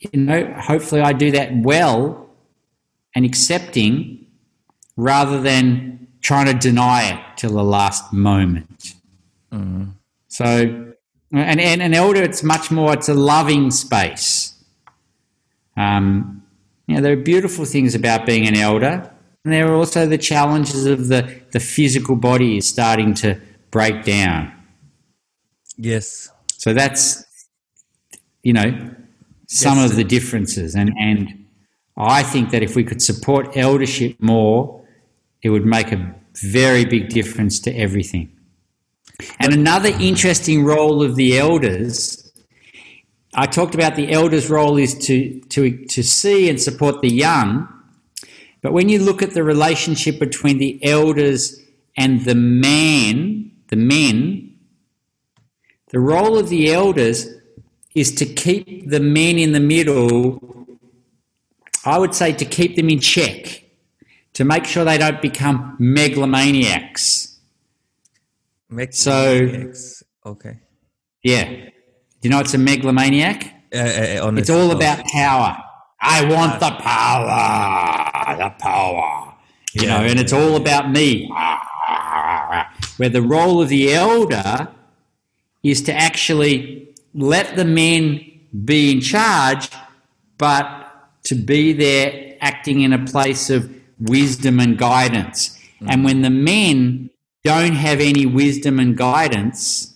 [0.00, 2.25] you know, hopefully I do that well
[3.16, 4.26] and accepting
[4.96, 8.94] rather than trying to deny it till the last moment.
[9.50, 9.92] Mm.
[10.28, 10.92] So,
[11.32, 14.54] and, and an elder, it's much more, it's a loving space.
[15.76, 16.42] Um,
[16.86, 19.10] you know, there are beautiful things about being an elder,
[19.44, 24.04] and there are also the challenges of the, the physical body is starting to break
[24.04, 24.52] down.
[25.78, 26.30] Yes.
[26.58, 27.24] So that's,
[28.42, 28.90] you know,
[29.46, 29.90] some yes.
[29.90, 30.74] of the differences.
[30.74, 31.45] And, and
[31.96, 34.84] I think that if we could support eldership more,
[35.42, 38.30] it would make a very big difference to everything.
[39.38, 42.30] And another interesting role of the elders,
[43.34, 47.68] I talked about the elders' role is to, to, to see and support the young.
[48.60, 51.58] But when you look at the relationship between the elders
[51.96, 54.54] and the man, the men,
[55.90, 57.26] the role of the elders
[57.94, 60.65] is to keep the men in the middle
[61.86, 63.62] I would say to keep them in check,
[64.34, 67.38] to make sure they don't become megalomaniacs.
[68.70, 69.74] Megalomaniacs.
[69.74, 70.58] So, okay.
[71.22, 71.44] Yeah.
[71.48, 71.70] Do
[72.22, 73.54] you know it's a megalomaniac?
[73.72, 75.56] Uh, uh, it's all about power.
[76.00, 78.36] I want the power.
[78.36, 79.34] The power.
[79.72, 81.28] you yeah, know, and it's all about me.
[82.96, 84.68] Where the role of the elder
[85.62, 88.24] is to actually let the men
[88.64, 89.68] be in charge,
[90.38, 90.85] but
[91.26, 95.56] to be there acting in a place of wisdom and guidance.
[95.80, 95.86] Mm.
[95.90, 97.10] And when the men
[97.44, 99.94] don't have any wisdom and guidance,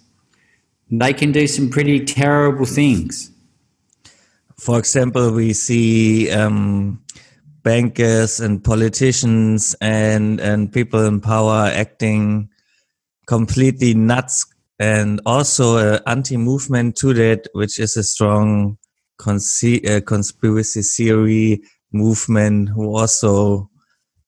[0.91, 3.31] they can do some pretty terrible things.
[4.59, 7.03] For example, we see um,
[7.63, 12.49] bankers and politicians and and people in power acting
[13.27, 14.47] completely nuts
[14.79, 18.79] and also an anti-movement to that which is a strong
[19.27, 23.69] uh, conspiracy theory movement who also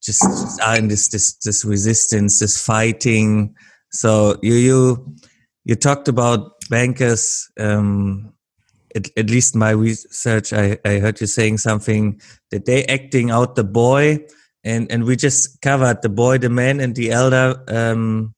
[0.03, 3.55] just, just are in this, this this resistance this fighting.
[3.91, 5.17] So you you
[5.65, 8.33] you talked about bankers um,
[8.95, 13.55] at, at least my research, I, I heard you saying something that they acting out
[13.55, 14.19] the boy,
[14.65, 18.35] and and we just covered the boy, the man, and the elder um,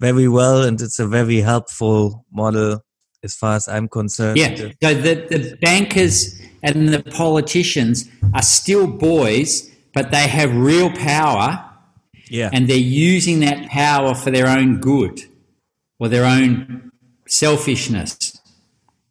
[0.00, 2.84] very well, and it's a very helpful model
[3.22, 4.38] as far as I'm concerned.
[4.38, 10.90] Yeah, so the the bankers and the politicians are still boys, but they have real
[10.90, 11.68] power.
[12.28, 15.20] Yeah, and they're using that power for their own good
[15.98, 16.90] or their own
[17.26, 18.38] selfishness.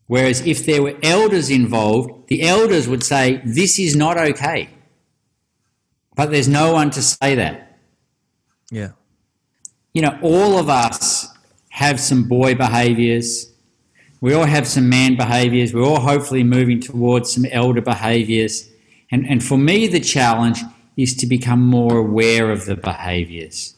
[0.07, 4.69] Whereas if there were elders involved, the elders would say, This is not okay.
[6.17, 7.79] But there's no one to say that.
[8.69, 8.91] Yeah.
[9.93, 11.29] You know, all of us
[11.69, 13.50] have some boy behaviours.
[14.21, 15.73] We all have some man behaviours.
[15.73, 18.69] We're all hopefully moving towards some elder behaviours.
[19.09, 20.61] And, and for me, the challenge
[20.95, 23.75] is to become more aware of the behaviours.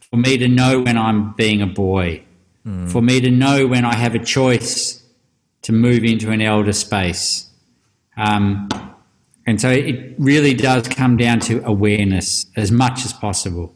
[0.00, 2.24] For me to know when I'm being a boy.
[2.66, 2.90] Mm.
[2.90, 5.02] For me to know when I have a choice
[5.62, 7.48] to move into an elder space.
[8.16, 8.68] Um,
[9.46, 13.74] and so it really does come down to awareness as much as possible.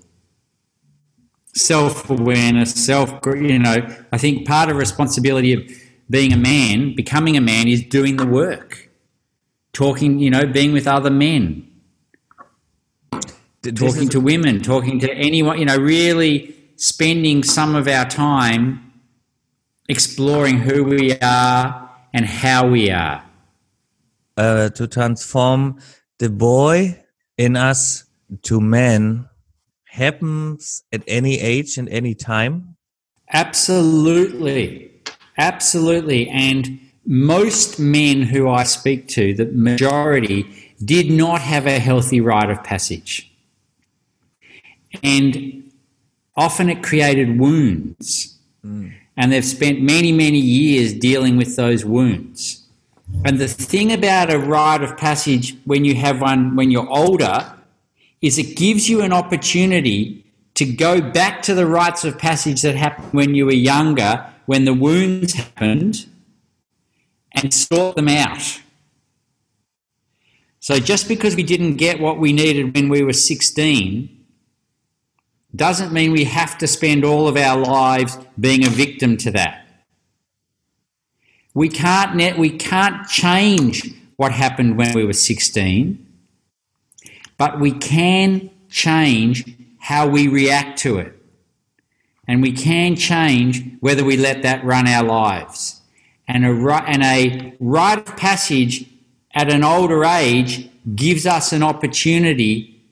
[1.54, 5.62] Self awareness, self, you know, I think part of responsibility of
[6.10, 8.90] being a man, becoming a man, is doing the work.
[9.72, 11.68] Talking, you know, being with other men,
[13.74, 18.92] talking to women, talking to anyone, you know, really spending some of our time
[19.88, 23.24] exploring who we are and how we are.
[24.36, 25.78] Uh, to transform
[26.18, 27.04] the boy
[27.36, 28.04] in us
[28.42, 29.28] to man
[29.84, 32.76] happens at any age and any time?
[33.32, 34.92] Absolutely.
[35.38, 36.28] Absolutely.
[36.28, 42.50] And most men who I speak to, the majority, did not have a healthy rite
[42.50, 43.32] of passage.
[45.02, 45.70] And
[46.36, 48.36] often it created wounds.
[48.64, 52.64] Mm and they've spent many, many years dealing with those wounds.
[53.24, 57.52] And the thing about a rite of passage when you have one when you're older
[58.20, 60.24] is it gives you an opportunity
[60.54, 64.64] to go back to the rites of passage that happened when you were younger, when
[64.64, 66.06] the wounds happened,
[67.32, 68.62] and sort them out.
[70.58, 74.08] So just because we didn't get what we needed when we were 16
[75.54, 79.66] doesn't mean we have to spend all of our lives being a victim to that.
[81.52, 86.06] We can't, net, we can't change what happened when we were 16,
[87.36, 89.44] but we can change
[89.78, 91.17] how we react to it.
[92.28, 95.80] And we can change whether we let that run our lives.
[96.28, 98.84] And a, and a rite of passage
[99.34, 102.84] at an older age gives us an opportunity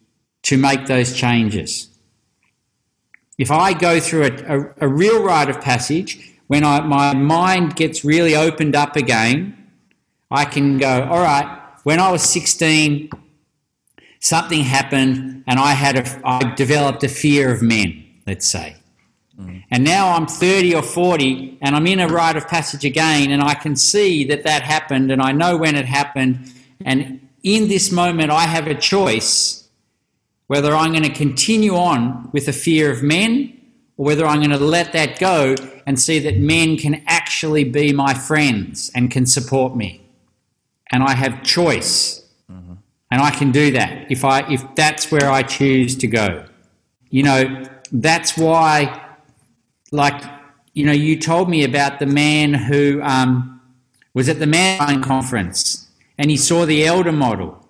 [0.45, 1.89] to make those changes.
[3.37, 7.77] If I go through a, a, a real rite of passage, when I, my mind
[7.77, 9.57] gets really opened up again,
[10.31, 13.11] I can go, all right, when I was 16,
[14.21, 18.77] something happened and I had a, I developed a fear of men, let's say.
[19.41, 19.65] Mm.
[19.71, 23.43] And now I'm 30 or 40 and I'm in a rite of passage again and
[23.43, 26.53] I can see that that happened and I know when it happened.
[26.85, 29.69] And in this moment, I have a choice
[30.47, 33.53] whether I'm going to continue on with the fear of men
[33.97, 35.55] or whether I'm going to let that go
[35.87, 40.03] and see that men can actually be my friends and can support me.
[40.91, 42.25] And I have choice.
[42.51, 42.75] Mm-hmm.
[43.11, 46.45] And I can do that if I if that's where I choose to go.
[47.11, 49.06] You know, that's why
[49.93, 50.23] like
[50.77, 53.63] you know, you told me about the man who um,
[54.13, 57.67] was at the man conference and he saw the elder model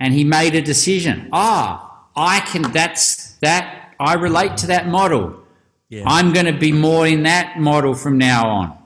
[0.00, 1.28] and he made a decision.
[1.32, 5.40] Ah, I can, that's that, I relate to that model.
[5.88, 6.02] Yeah.
[6.04, 8.78] I'm going to be more in that model from now on.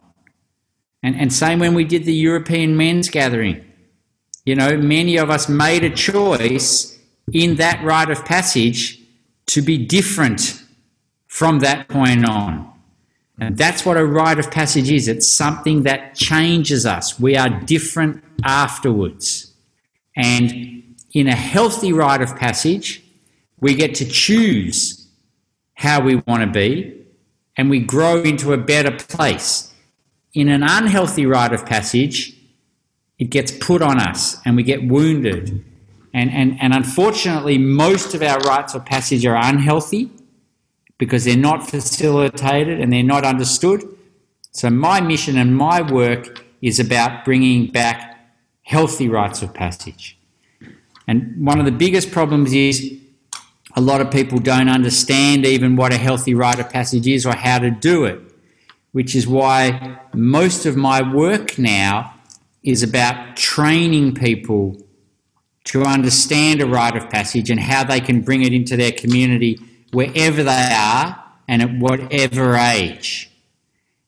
[1.02, 3.64] And, and same when we did the European men's gathering.
[4.44, 6.98] You know, many of us made a choice
[7.32, 9.00] in that rite of passage
[9.46, 10.62] to be different
[11.34, 12.72] from that point on.
[13.40, 17.18] And that's what a rite of passage is it's something that changes us.
[17.18, 19.52] We are different afterwards.
[20.14, 23.02] And in a healthy rite of passage,
[23.58, 25.08] we get to choose
[25.74, 27.04] how we want to be
[27.56, 29.74] and we grow into a better place.
[30.34, 32.32] In an unhealthy rite of passage,
[33.18, 35.64] it gets put on us and we get wounded.
[36.12, 40.12] And, and, and unfortunately, most of our rites of passage are unhealthy
[40.98, 43.82] because they're not facilitated and they're not understood.
[44.52, 48.18] So, my mission and my work is about bringing back
[48.62, 50.16] healthy rites of passage.
[51.06, 52.98] And one of the biggest problems is
[53.76, 57.34] a lot of people don't understand even what a healthy rite of passage is or
[57.34, 58.20] how to do it,
[58.92, 62.14] which is why most of my work now
[62.62, 64.80] is about training people
[65.64, 69.58] to understand a rite of passage and how they can bring it into their community
[69.94, 73.30] wherever they are and at whatever age.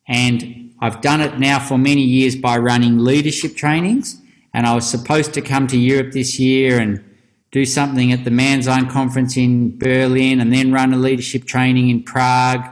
[0.08, 4.20] And I've done it now for many years by running leadership trainings.
[4.52, 7.02] And I was supposed to come to Europe this year and
[7.50, 12.02] do something at the Own conference in Berlin and then run a leadership training in
[12.02, 12.64] Prague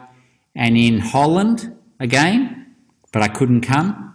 [0.55, 2.75] and in Holland again,
[3.13, 4.15] but I couldn't come.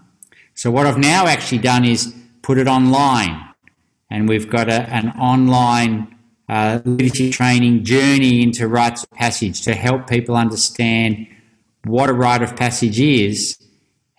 [0.54, 3.46] So what I've now actually done is put it online.
[4.10, 6.19] And we've got a, an online
[6.50, 11.28] uh, leadership training journey into rites of passage to help people understand
[11.86, 13.58] what a rite of passage is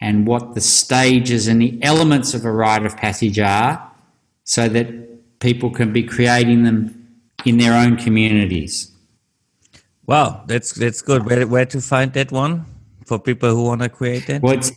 [0.01, 3.91] and what the stages and the elements of a rite of passage are
[4.45, 4.87] so that
[5.41, 7.09] people can be creating them
[7.45, 8.93] in their own communities.
[10.07, 11.24] Wow, that's that's good.
[11.24, 12.64] Where, where to find that one
[13.05, 14.43] for people who want to create that?
[14.43, 14.72] Well, it's,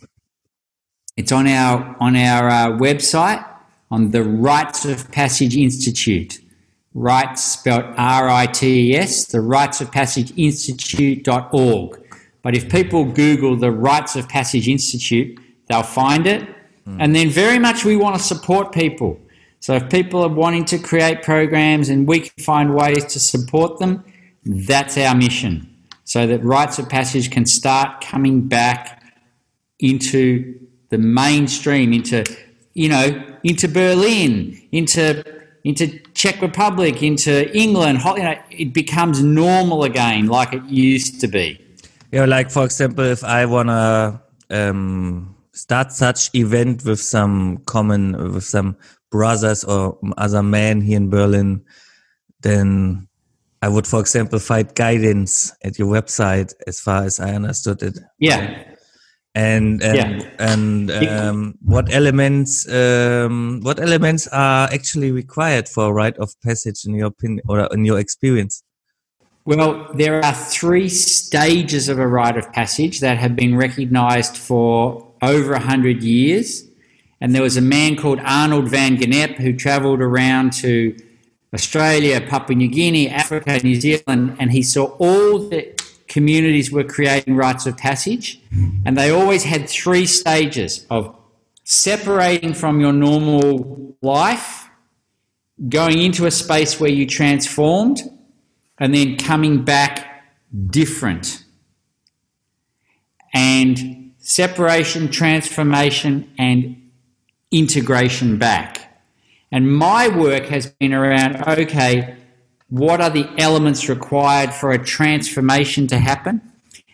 [1.16, 3.44] it's on our on our uh, website
[3.90, 6.38] on the Rites of Passage Institute.
[6.94, 12.00] Rites spelled R I T E S, the Rites of Passage Institute.org.
[12.42, 15.38] But if people Google the Rites of Passage Institute,
[15.68, 16.42] they'll find it.
[16.86, 16.96] Mm.
[17.00, 19.18] And then very much we want to support people.
[19.58, 23.78] So if people are wanting to create programs and we can find ways to support
[23.78, 24.04] them,
[24.44, 25.70] that's our mission.
[26.04, 29.02] So that Rites of Passage can start coming back
[29.80, 32.24] into the mainstream, into,
[32.74, 35.24] you know, into Berlin, into
[35.64, 41.28] into Czech Republic, into England, you know, it becomes normal again, like it used to
[41.28, 41.60] be.
[42.12, 48.44] Yeah, like for example, if I wanna um, start such event with some common, with
[48.44, 48.76] some
[49.10, 51.64] brothers or other men here in Berlin,
[52.40, 53.08] then
[53.62, 57.98] I would, for example, find guidance at your website, as far as I understood it.
[58.18, 58.73] Yeah.
[59.36, 60.30] And and, yeah.
[60.38, 66.84] and um, what elements um, what elements are actually required for a rite of passage
[66.84, 68.62] in your opinion or in your experience?
[69.46, 75.06] Well, there are three stages of a rite of passage that have been recognized for
[75.20, 76.64] over 100 years.
[77.20, 80.96] And there was a man called Arnold van Gennep who traveled around to
[81.52, 85.72] Australia, Papua New Guinea, Africa, New Zealand, and he saw all the
[86.14, 88.40] communities were creating rites of passage.
[88.86, 91.12] And they always had three stages of
[91.64, 94.68] separating from your normal life,
[95.68, 98.00] going into a space where you transformed,
[98.78, 100.24] and then coming back
[100.70, 101.44] different.
[103.32, 106.90] And separation, transformation, and
[107.50, 109.02] integration back.
[109.50, 112.16] And my work has been around okay,
[112.74, 116.40] what are the elements required for a transformation to happen?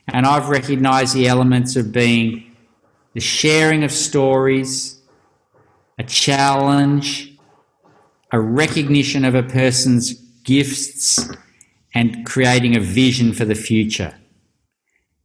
[0.08, 2.54] And I've recognized the elements of being
[3.14, 5.00] the sharing of stories,
[5.98, 7.34] a challenge,
[8.30, 10.12] a recognition of a person's
[10.44, 11.18] gifts,
[11.94, 14.14] and creating a vision for the future.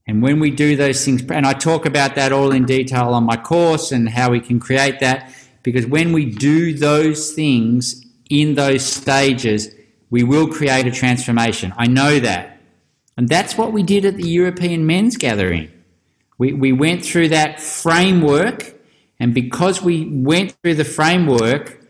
[0.08, 3.26] And when we do those things, and I talk about that all in detail on
[3.26, 5.34] my course and how we can create that,
[5.64, 9.76] because when we do those things in those stages,
[10.16, 11.74] we will create a transformation.
[11.76, 12.44] I know that.
[13.18, 15.70] And that's what we did at the European Men's Gathering.
[16.38, 18.58] We, we went through that framework,
[19.20, 21.82] and because we went through the framework,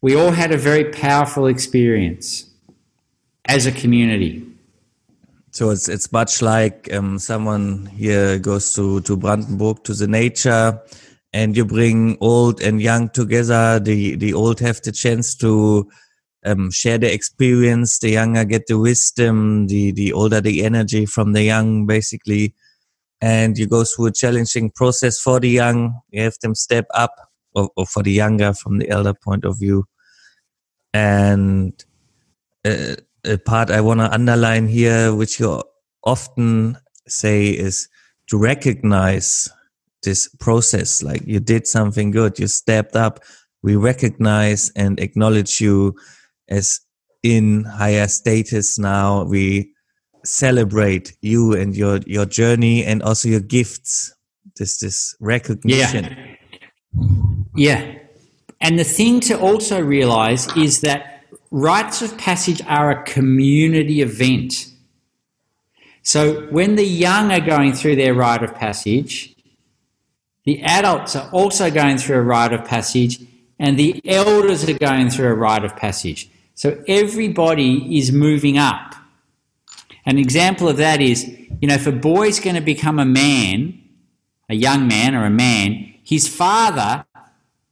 [0.00, 2.48] we all had a very powerful experience
[3.46, 4.46] as a community.
[5.50, 10.80] So it's it's much like um, someone here goes to to Brandenburg to the nature,
[11.32, 13.80] and you bring old and young together.
[13.80, 15.90] The the old have the chance to
[16.44, 17.98] um, share the experience.
[17.98, 19.66] The younger get the wisdom.
[19.66, 22.54] The the older the energy from the young, basically.
[23.20, 26.00] And you go through a challenging process for the young.
[26.10, 27.14] You have them step up,
[27.54, 29.86] or, or for the younger from the elder point of view.
[30.92, 31.72] And
[32.66, 35.62] a, a part I want to underline here, which you
[36.04, 36.76] often
[37.06, 37.88] say is
[38.28, 39.48] to recognize
[40.02, 41.02] this process.
[41.02, 43.20] Like you did something good, you stepped up.
[43.62, 45.94] We recognize and acknowledge you
[46.48, 46.80] as
[47.22, 49.24] in higher status now.
[49.24, 49.72] We
[50.24, 54.14] celebrate you and your your journey and also your gifts.
[54.56, 56.36] This this recognition.
[57.54, 57.80] Yeah.
[57.84, 57.98] yeah.
[58.60, 64.66] And the thing to also realize is that rites of passage are a community event.
[66.02, 69.34] So when the young are going through their rite of passage,
[70.44, 73.20] the adults are also going through a rite of passage,
[73.58, 76.30] and the elders are going through a rite of passage.
[76.54, 78.94] So everybody is moving up.
[80.04, 81.28] An example of that is,
[81.60, 83.78] you know, if a boy's going to become a man,
[84.48, 87.04] a young man or a man, his father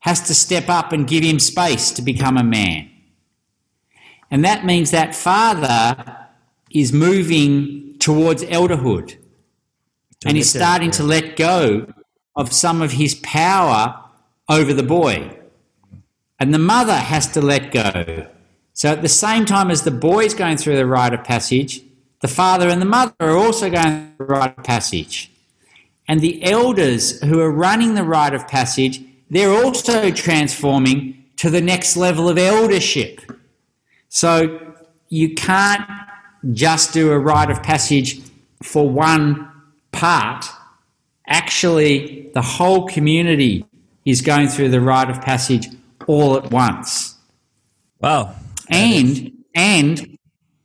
[0.00, 2.90] has to step up and give him space to become a man.
[4.30, 6.28] And that means that father
[6.70, 9.16] is moving towards elderhood
[10.24, 11.92] and he's starting to let go
[12.36, 14.02] of some of his power
[14.48, 15.36] over the boy.
[16.40, 18.26] And the mother has to let go.
[18.72, 21.82] So at the same time as the boy is going through the rite of passage,
[22.22, 25.30] the father and the mother are also going through the rite of passage.
[26.08, 31.60] And the elders who are running the rite of passage, they're also transforming to the
[31.60, 33.20] next level of eldership.
[34.08, 34.74] So
[35.08, 35.88] you can't
[36.52, 38.20] just do a rite of passage
[38.62, 39.50] for one
[39.92, 40.46] part
[41.30, 43.64] actually the whole community
[44.04, 45.68] is going through the rite of passage
[46.10, 47.16] all at once.
[48.00, 48.34] Wow.
[48.68, 50.18] And and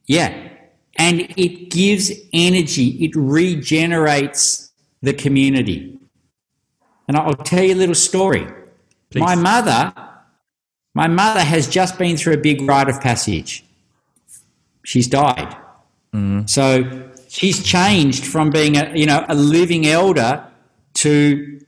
[0.07, 0.49] yeah,
[0.97, 4.71] and it gives energy, it regenerates
[5.01, 5.99] the community.
[7.07, 8.47] And I'll tell you a little story.
[9.11, 9.21] Please.
[9.21, 9.93] My mother,
[10.95, 13.63] my mother has just been through a big rite of passage.
[14.83, 15.55] She's died.
[16.13, 16.49] Mm.
[16.49, 20.47] So she's changed from being a you know a living elder
[20.95, 21.59] to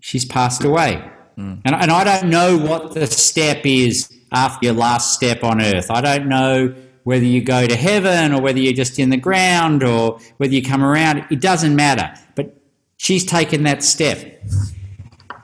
[0.00, 1.12] she's passed away.
[1.38, 1.60] Mm.
[1.64, 5.90] And, and I don't know what the step is after your last step on earth.
[5.90, 6.74] I don't know
[7.04, 10.62] whether you go to heaven or whether you're just in the ground or whether you
[10.62, 11.24] come around.
[11.30, 12.12] It doesn't matter.
[12.34, 12.56] But
[12.96, 14.42] she's taken that step.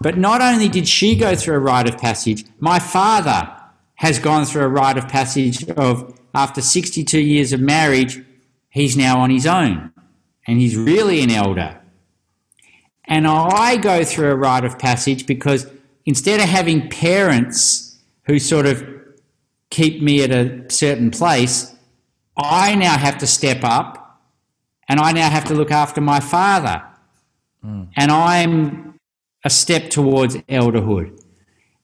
[0.01, 3.49] But not only did she go through a rite of passage, my father
[3.95, 8.21] has gone through a rite of passage of after 62 years of marriage,
[8.69, 9.93] he's now on his own
[10.47, 11.79] and he's really an elder.
[13.05, 15.67] And I go through a rite of passage because
[16.05, 18.85] instead of having parents who sort of
[19.71, 21.75] keep me at a certain place,
[22.37, 24.21] I now have to step up
[24.89, 26.83] and I now have to look after my father.
[27.65, 27.89] Mm.
[27.97, 28.99] And I'm
[29.45, 31.19] a step towards elderhood.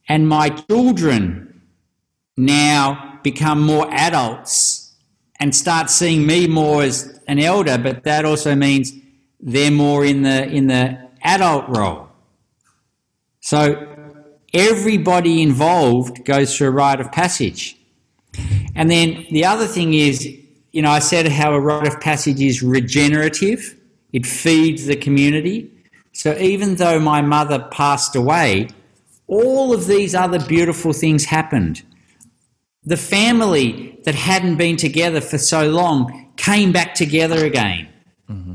[0.08, 1.62] And my children
[2.36, 4.94] now become more adults
[5.40, 8.92] and start seeing me more as an elder, but that also means
[9.40, 12.08] they're more in the in the adult role.
[13.40, 13.97] So
[14.54, 17.76] everybody involved goes through a rite of passage.
[18.74, 20.26] And then the other thing is,
[20.72, 23.76] you know, I said how a rite of passage is regenerative,
[24.12, 25.70] it feeds the community.
[26.12, 28.68] So even though my mother passed away,
[29.26, 31.82] all of these other beautiful things happened.
[32.84, 37.88] The family that hadn't been together for so long came back together again.
[38.30, 38.54] Mm-hmm.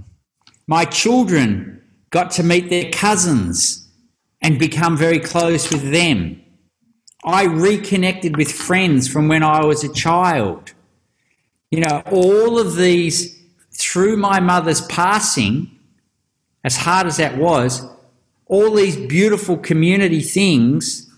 [0.65, 3.82] My children got to meet their cousins
[4.43, 6.39] and become very close with them.
[7.25, 10.73] I reconnected with friends from when I was a child.
[11.71, 13.41] You know, all of these
[13.71, 15.71] through my mother's passing,
[16.63, 17.87] as hard as that was,
[18.45, 21.09] all these beautiful community things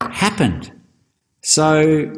[0.00, 0.72] happened.
[1.42, 2.12] So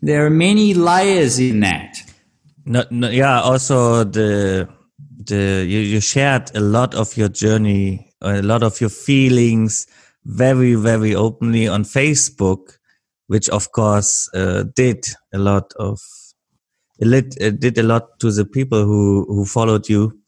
[0.00, 1.98] there are many layers in that.
[2.64, 4.68] No, no, yeah, also the
[5.18, 9.86] the you, you shared a lot of your journey, a lot of your feelings,
[10.24, 12.78] very very openly on Facebook,
[13.26, 16.00] which of course uh, did a lot of
[16.98, 20.18] it, it did a lot to the people who who followed you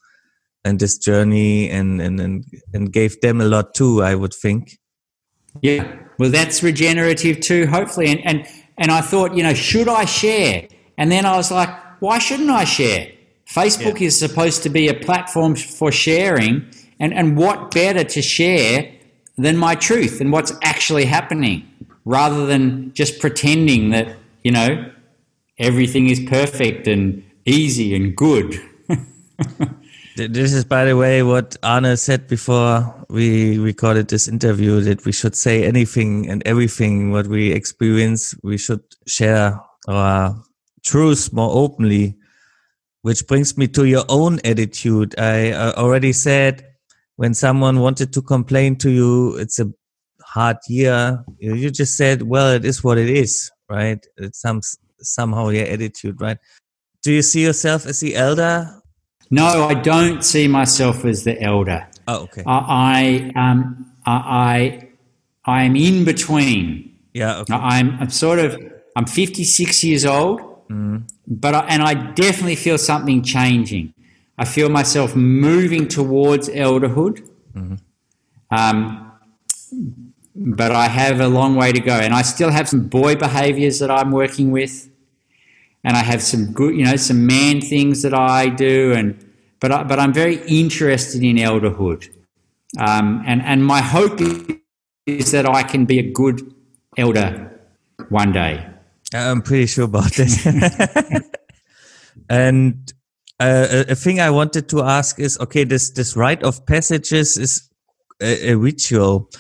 [0.64, 4.02] and this journey and and and, and gave them a lot too.
[4.02, 4.78] I would think.
[5.62, 7.66] Yeah, well, that's regenerative too.
[7.66, 10.68] Hopefully, and and and I thought, you know, should I share?
[10.96, 11.70] And then I was like,
[12.00, 13.10] why shouldn't I share?
[13.48, 14.06] Facebook yeah.
[14.06, 16.66] is supposed to be a platform for sharing,
[17.00, 18.92] and, and what better to share
[19.36, 21.64] than my truth and what's actually happening
[22.04, 24.90] rather than just pretending that, you know,
[25.58, 28.60] everything is perfect and easy and good.
[30.16, 35.12] this is, by the way, what Arne said before we recorded this interview that we
[35.12, 40.42] should say anything and everything what we experience, we should share our
[40.82, 42.16] truth more openly.
[43.02, 45.14] Which brings me to your own attitude.
[45.18, 46.67] I already said
[47.18, 49.66] when someone wanted to complain to you, it's a
[50.22, 51.24] hard year.
[51.40, 53.98] You just said, well, it is what it is, right?
[54.18, 54.60] It's some,
[55.00, 56.38] somehow your attitude, right?
[57.02, 58.72] Do you see yourself as the elder?
[59.32, 61.88] No, I don't see myself as the elder.
[62.06, 62.44] Oh, okay.
[62.46, 64.88] I, I um, I,
[65.44, 66.96] I am in between.
[67.14, 67.52] Yeah, okay.
[67.52, 68.56] I'm, I'm sort of,
[68.94, 71.02] I'm 56 years old, mm.
[71.26, 73.92] but I, and I definitely feel something changing.
[74.38, 77.28] I feel myself moving towards elderhood.
[77.54, 77.74] Mm-hmm.
[78.50, 79.12] Um,
[80.34, 83.80] but I have a long way to go, and I still have some boy behaviours
[83.80, 84.88] that I'm working with,
[85.82, 89.18] and I have some good, you know, some man things that I do, and
[89.58, 92.08] but I, but I'm very interested in elderhood,
[92.78, 94.20] um, and and my hope
[95.06, 96.54] is that I can be a good
[96.96, 97.60] elder
[98.08, 98.64] one day.
[99.12, 100.46] I'm pretty sure about this.
[102.30, 102.92] and
[103.40, 107.70] uh, a thing I wanted to ask is, okay, this this rite of passages is
[108.20, 109.30] a, a ritual.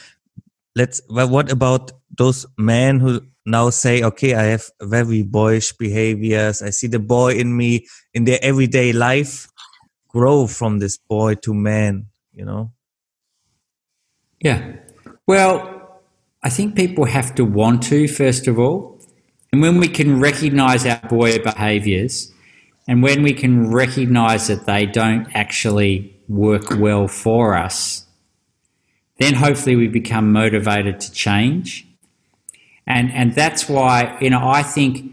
[0.76, 1.00] Let's.
[1.10, 6.62] Well, what about those men who now say, okay, I have very boyish behaviors.
[6.62, 9.48] I see the boy in me in their everyday life
[10.08, 12.06] grow from this boy to man.
[12.32, 12.72] You know.
[14.40, 14.76] Yeah.
[15.26, 16.00] Well,
[16.42, 19.00] I think people have to want to first of all,
[19.50, 22.32] and when we can recognize our boy behaviors
[22.88, 28.06] and when we can recognize that they don't actually work well for us,
[29.18, 31.86] then hopefully we become motivated to change.
[32.86, 35.12] And, and that's why, you know, I think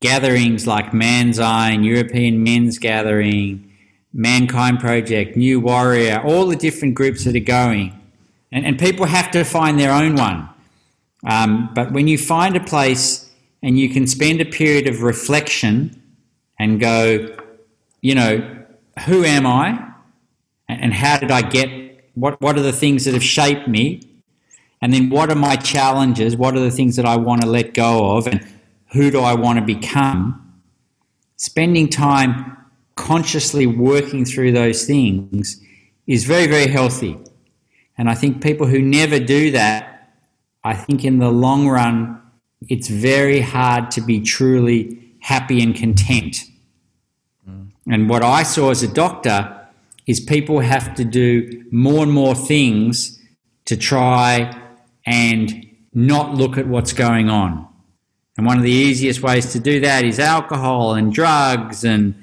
[0.00, 3.68] gatherings like Manzine, European Men's Gathering,
[4.12, 8.00] Mankind Project, New Warrior, all the different groups that are going,
[8.52, 10.48] and, and people have to find their own one.
[11.26, 13.28] Um, but when you find a place
[13.60, 15.97] and you can spend a period of reflection
[16.58, 17.36] and go,
[18.00, 18.64] you know,
[19.06, 19.92] who am I?
[20.68, 24.00] And how did I get, what, what are the things that have shaped me?
[24.80, 26.36] And then what are my challenges?
[26.36, 28.26] What are the things that I want to let go of?
[28.26, 28.46] And
[28.92, 30.60] who do I want to become?
[31.36, 32.56] Spending time
[32.94, 35.60] consciously working through those things
[36.06, 37.16] is very, very healthy.
[37.96, 40.12] And I think people who never do that,
[40.64, 42.20] I think in the long run,
[42.68, 46.44] it's very hard to be truly happy and content.
[47.46, 47.68] Mm.
[47.86, 49.38] And what I saw as a doctor
[50.06, 53.20] is people have to do more and more things
[53.66, 54.58] to try
[55.04, 57.68] and not look at what's going on.
[58.38, 62.14] And one of the easiest ways to do that is alcohol and drugs and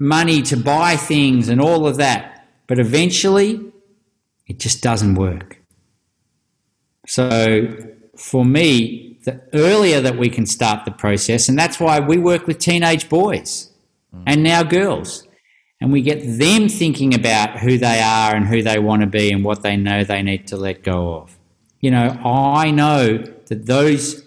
[0.00, 2.48] money to buy things and all of that.
[2.66, 3.70] But eventually,
[4.48, 5.62] it just doesn't work.
[7.06, 7.68] So
[8.16, 12.46] for me, the earlier that we can start the process, and that's why we work
[12.46, 13.70] with teenage boys
[14.14, 14.22] mm.
[14.26, 15.28] and now girls,
[15.80, 19.30] and we get them thinking about who they are and who they want to be
[19.30, 21.38] and what they know they need to let go of.
[21.80, 24.24] You know, I know that those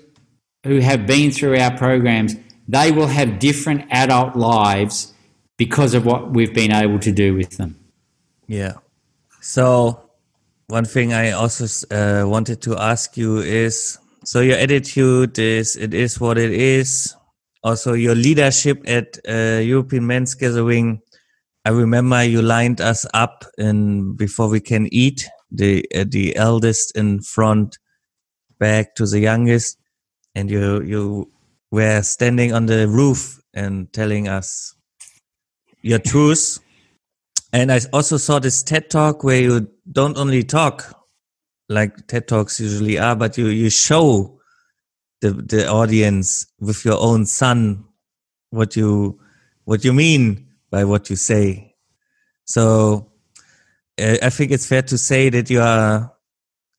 [0.63, 2.35] who have been through our programs,
[2.67, 5.13] they will have different adult lives
[5.57, 7.79] because of what we've been able to do with them.
[8.47, 8.73] Yeah.
[9.41, 10.09] So,
[10.67, 13.97] one thing I also uh, wanted to ask you is
[14.29, 17.15] so your attitude is it is what it is.
[17.63, 21.01] Also your leadership at uh, European Men's Gathering.
[21.65, 26.95] I remember you lined us up and before we can eat the uh, the eldest
[26.95, 27.79] in front,
[28.59, 29.79] back to the youngest,
[30.35, 31.31] and you you
[31.71, 34.75] were standing on the roof and telling us
[35.81, 36.59] your truth.
[37.51, 40.98] And I also saw this TED talk where you don't only talk
[41.69, 44.39] like TED Talks usually are, but you, you show
[45.21, 47.85] the, the audience with your own son
[48.49, 49.19] what you,
[49.65, 51.75] what you mean by what you say.
[52.45, 53.11] So
[54.01, 56.11] uh, I think it's fair to say that you are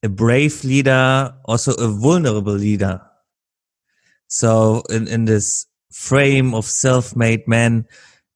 [0.03, 3.01] a brave leader, also a vulnerable leader.
[4.27, 7.87] So in, in this frame of self-made man,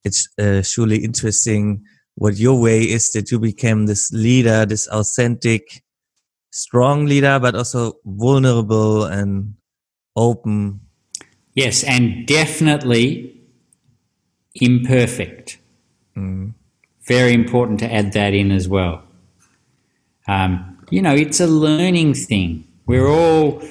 [0.03, 1.83] it's uh, surely interesting
[2.15, 5.83] what your way is that you became this leader, this authentic,
[6.55, 9.55] strong leader, but also vulnerable and
[10.15, 10.79] open.
[11.53, 13.41] Yes, and definitely
[14.55, 15.59] imperfect.
[16.15, 16.53] Mm.
[17.05, 19.03] Very important to add that in as well.
[20.27, 22.65] Um, you know, it's a learning thing.
[22.85, 23.61] We're all,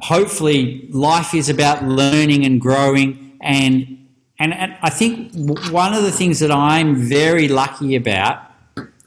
[0.00, 3.36] hopefully, life is about learning and growing.
[3.42, 5.32] And, and, and I think
[5.70, 8.50] one of the things that I'm very lucky about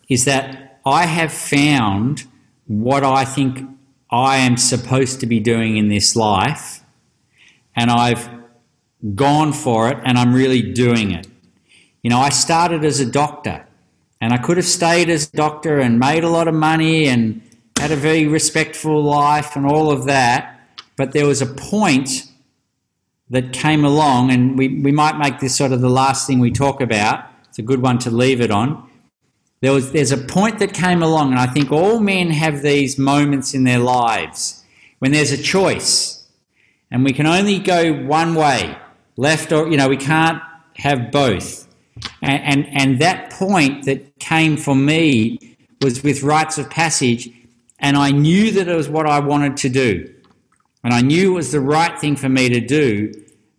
[0.08, 2.26] is that I have found
[2.68, 3.68] what I think
[4.10, 6.82] I am supposed to be doing in this life,
[7.76, 8.30] and I've
[9.16, 11.28] gone for it and I'm really doing it.
[12.02, 13.66] You know, I started as a doctor
[14.22, 17.42] and I could have stayed as a doctor and made a lot of money and
[17.78, 20.62] had a very respectful life and all of that.
[20.96, 22.28] But there was a point
[23.30, 26.52] that came along, and we, we might make this sort of the last thing we
[26.52, 27.26] talk about.
[27.50, 28.90] It's a good one to leave it on.
[29.64, 32.98] There was, there's a point that came along, and I think all men have these
[32.98, 34.62] moments in their lives
[35.00, 36.28] when there's a choice,
[36.92, 38.78] and we can only go one way,
[39.16, 40.42] left or, you know, we can't
[40.76, 41.66] have both.
[42.22, 47.30] And, and, and that point that came for me was with rites of passage,
[47.80, 50.14] and I knew that it was what I wanted to do.
[50.84, 53.14] And I knew it was the right thing for me to do,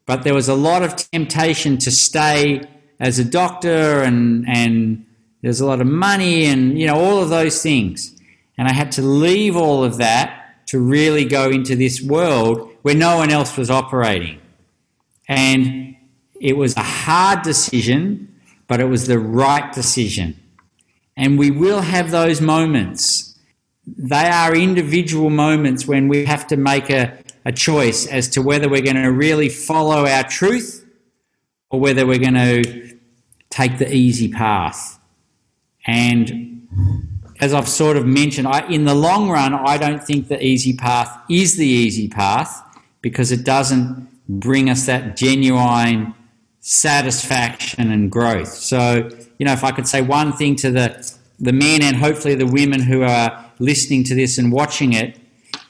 [0.05, 2.61] but there was a lot of temptation to stay
[3.01, 5.07] as a doctor and, and
[5.45, 8.19] there's a lot of money and, you know, all of those things.
[8.57, 12.95] And I had to leave all of that to really go into this world where
[12.95, 14.41] no one else was operating.
[15.29, 15.97] And
[16.41, 18.35] it was a hard decision,
[18.69, 20.41] but it was the right decision.
[21.15, 23.39] And we will have those moments.
[23.87, 28.71] They are individual moments when we have to make a, a choice as to whether
[28.71, 30.87] we're going to really follow our truth
[31.69, 32.97] or whether we're going to
[33.51, 34.99] take the easy path.
[35.87, 36.69] And
[37.41, 40.75] as I've sort of mentioned, I, in the long run, I don't think the easy
[40.75, 42.63] path is the easy path
[43.03, 46.15] because it doesn't bring us that genuine
[46.61, 48.49] satisfaction and growth.
[48.49, 52.35] So, you know, if I could say one thing to the the men and hopefully
[52.35, 55.19] the women who are listening to this and watching it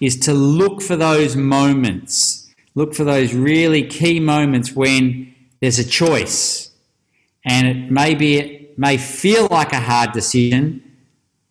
[0.00, 2.52] is to look for those moments.
[2.74, 6.70] Look for those really key moments when there's a choice.
[7.44, 10.83] And it may be it may feel like a hard decision,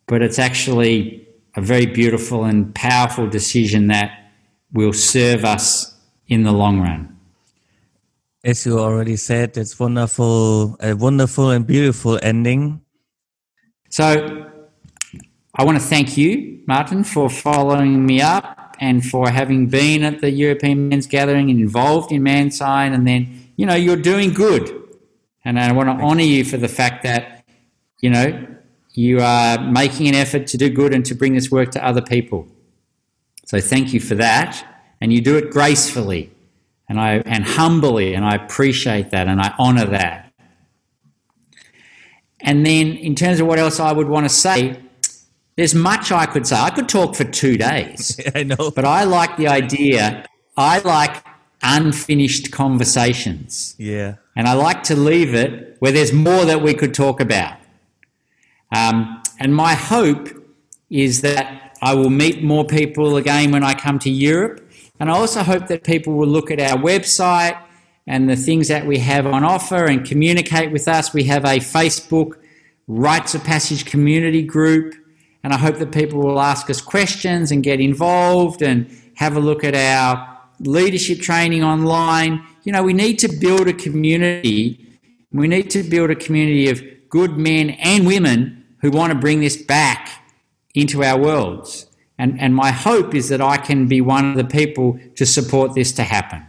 [0.06, 4.30] but it's actually a very beautiful and powerful decision that
[4.72, 5.94] will serve us
[6.26, 7.16] in the long run.
[8.42, 12.82] As you already said, it's wonderful, a wonderful and beautiful ending.
[13.88, 14.50] So
[15.54, 20.20] I want to thank you, Martin, for following me up and for having been at
[20.20, 22.92] the European Men's Gathering and involved in ManSign.
[22.92, 24.83] And then, you know, you're doing good.
[25.44, 27.44] And I want to honour you for the fact that,
[28.00, 28.46] you know,
[28.94, 32.00] you are making an effort to do good and to bring this work to other
[32.00, 32.46] people.
[33.46, 34.64] So thank you for that.
[35.00, 36.30] And you do it gracefully
[36.88, 40.32] and I and humbly, and I appreciate that and I honour that.
[42.40, 44.78] And then in terms of what else I would want to say,
[45.56, 46.56] there's much I could say.
[46.56, 48.20] I could talk for two days.
[48.34, 48.70] I know.
[48.70, 50.26] But I like the idea.
[50.56, 51.24] I like
[51.62, 53.74] unfinished conversations.
[53.78, 54.16] Yeah.
[54.36, 57.56] And I like to leave it where there's more that we could talk about.
[58.74, 60.28] Um, and my hope
[60.90, 64.68] is that I will meet more people again when I come to Europe.
[64.98, 67.60] And I also hope that people will look at our website
[68.06, 71.12] and the things that we have on offer and communicate with us.
[71.12, 72.38] We have a Facebook
[72.86, 74.94] Rites of Passage community group.
[75.42, 79.40] And I hope that people will ask us questions and get involved and have a
[79.40, 82.44] look at our leadership training online.
[82.64, 84.98] You know, we need to build a community.
[85.32, 89.40] We need to build a community of good men and women who want to bring
[89.40, 90.10] this back
[90.74, 91.86] into our worlds.
[92.18, 95.74] And, and my hope is that I can be one of the people to support
[95.74, 96.44] this to happen.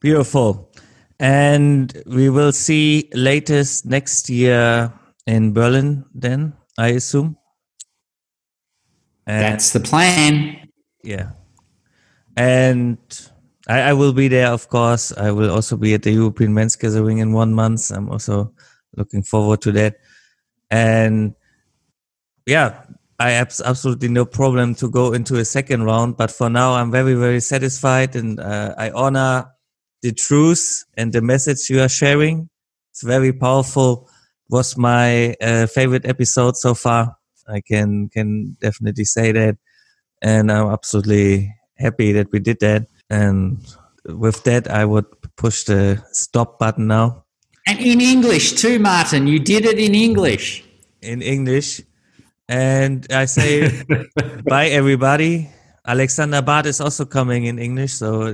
[0.00, 0.70] Beautiful.
[1.18, 4.92] And we will see latest next year
[5.26, 6.54] in Berlin then.
[6.78, 7.36] I assume.
[9.26, 10.68] And That's the plan.
[11.04, 11.32] Yeah.
[12.36, 12.98] And
[13.70, 15.12] I, I, will be there, of course.
[15.16, 17.92] I will also be at the European Men's Gathering in one month.
[17.92, 18.52] I'm also
[18.96, 19.98] looking forward to that.
[20.72, 21.34] And
[22.46, 22.82] yeah,
[23.20, 26.16] I have absolutely no problem to go into a second round.
[26.16, 29.46] But for now, I'm very, very satisfied and uh, I honor
[30.02, 32.50] the truth and the message you are sharing.
[32.90, 34.08] It's very powerful
[34.48, 37.16] was my uh, favorite episode so far.
[37.46, 39.56] I can can definitely say that,
[40.22, 42.86] and I'm absolutely happy that we did that.
[43.10, 43.58] And
[44.06, 45.06] with that, I would
[45.36, 47.24] push the stop button now.
[47.66, 49.26] And in English too, Martin.
[49.26, 50.64] You did it in English.
[51.02, 51.80] In English,
[52.48, 53.82] and I say
[54.44, 55.48] bye, everybody.
[55.86, 58.28] Alexander Bart is also coming in English, so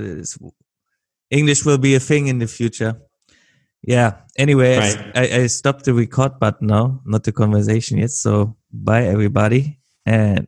[1.29, 2.99] English will be a thing in the future.
[3.81, 4.27] Yeah.
[4.37, 5.11] Anyway, right.
[5.15, 8.11] I, I stopped the record button now, not the conversation yet.
[8.11, 10.45] So bye everybody and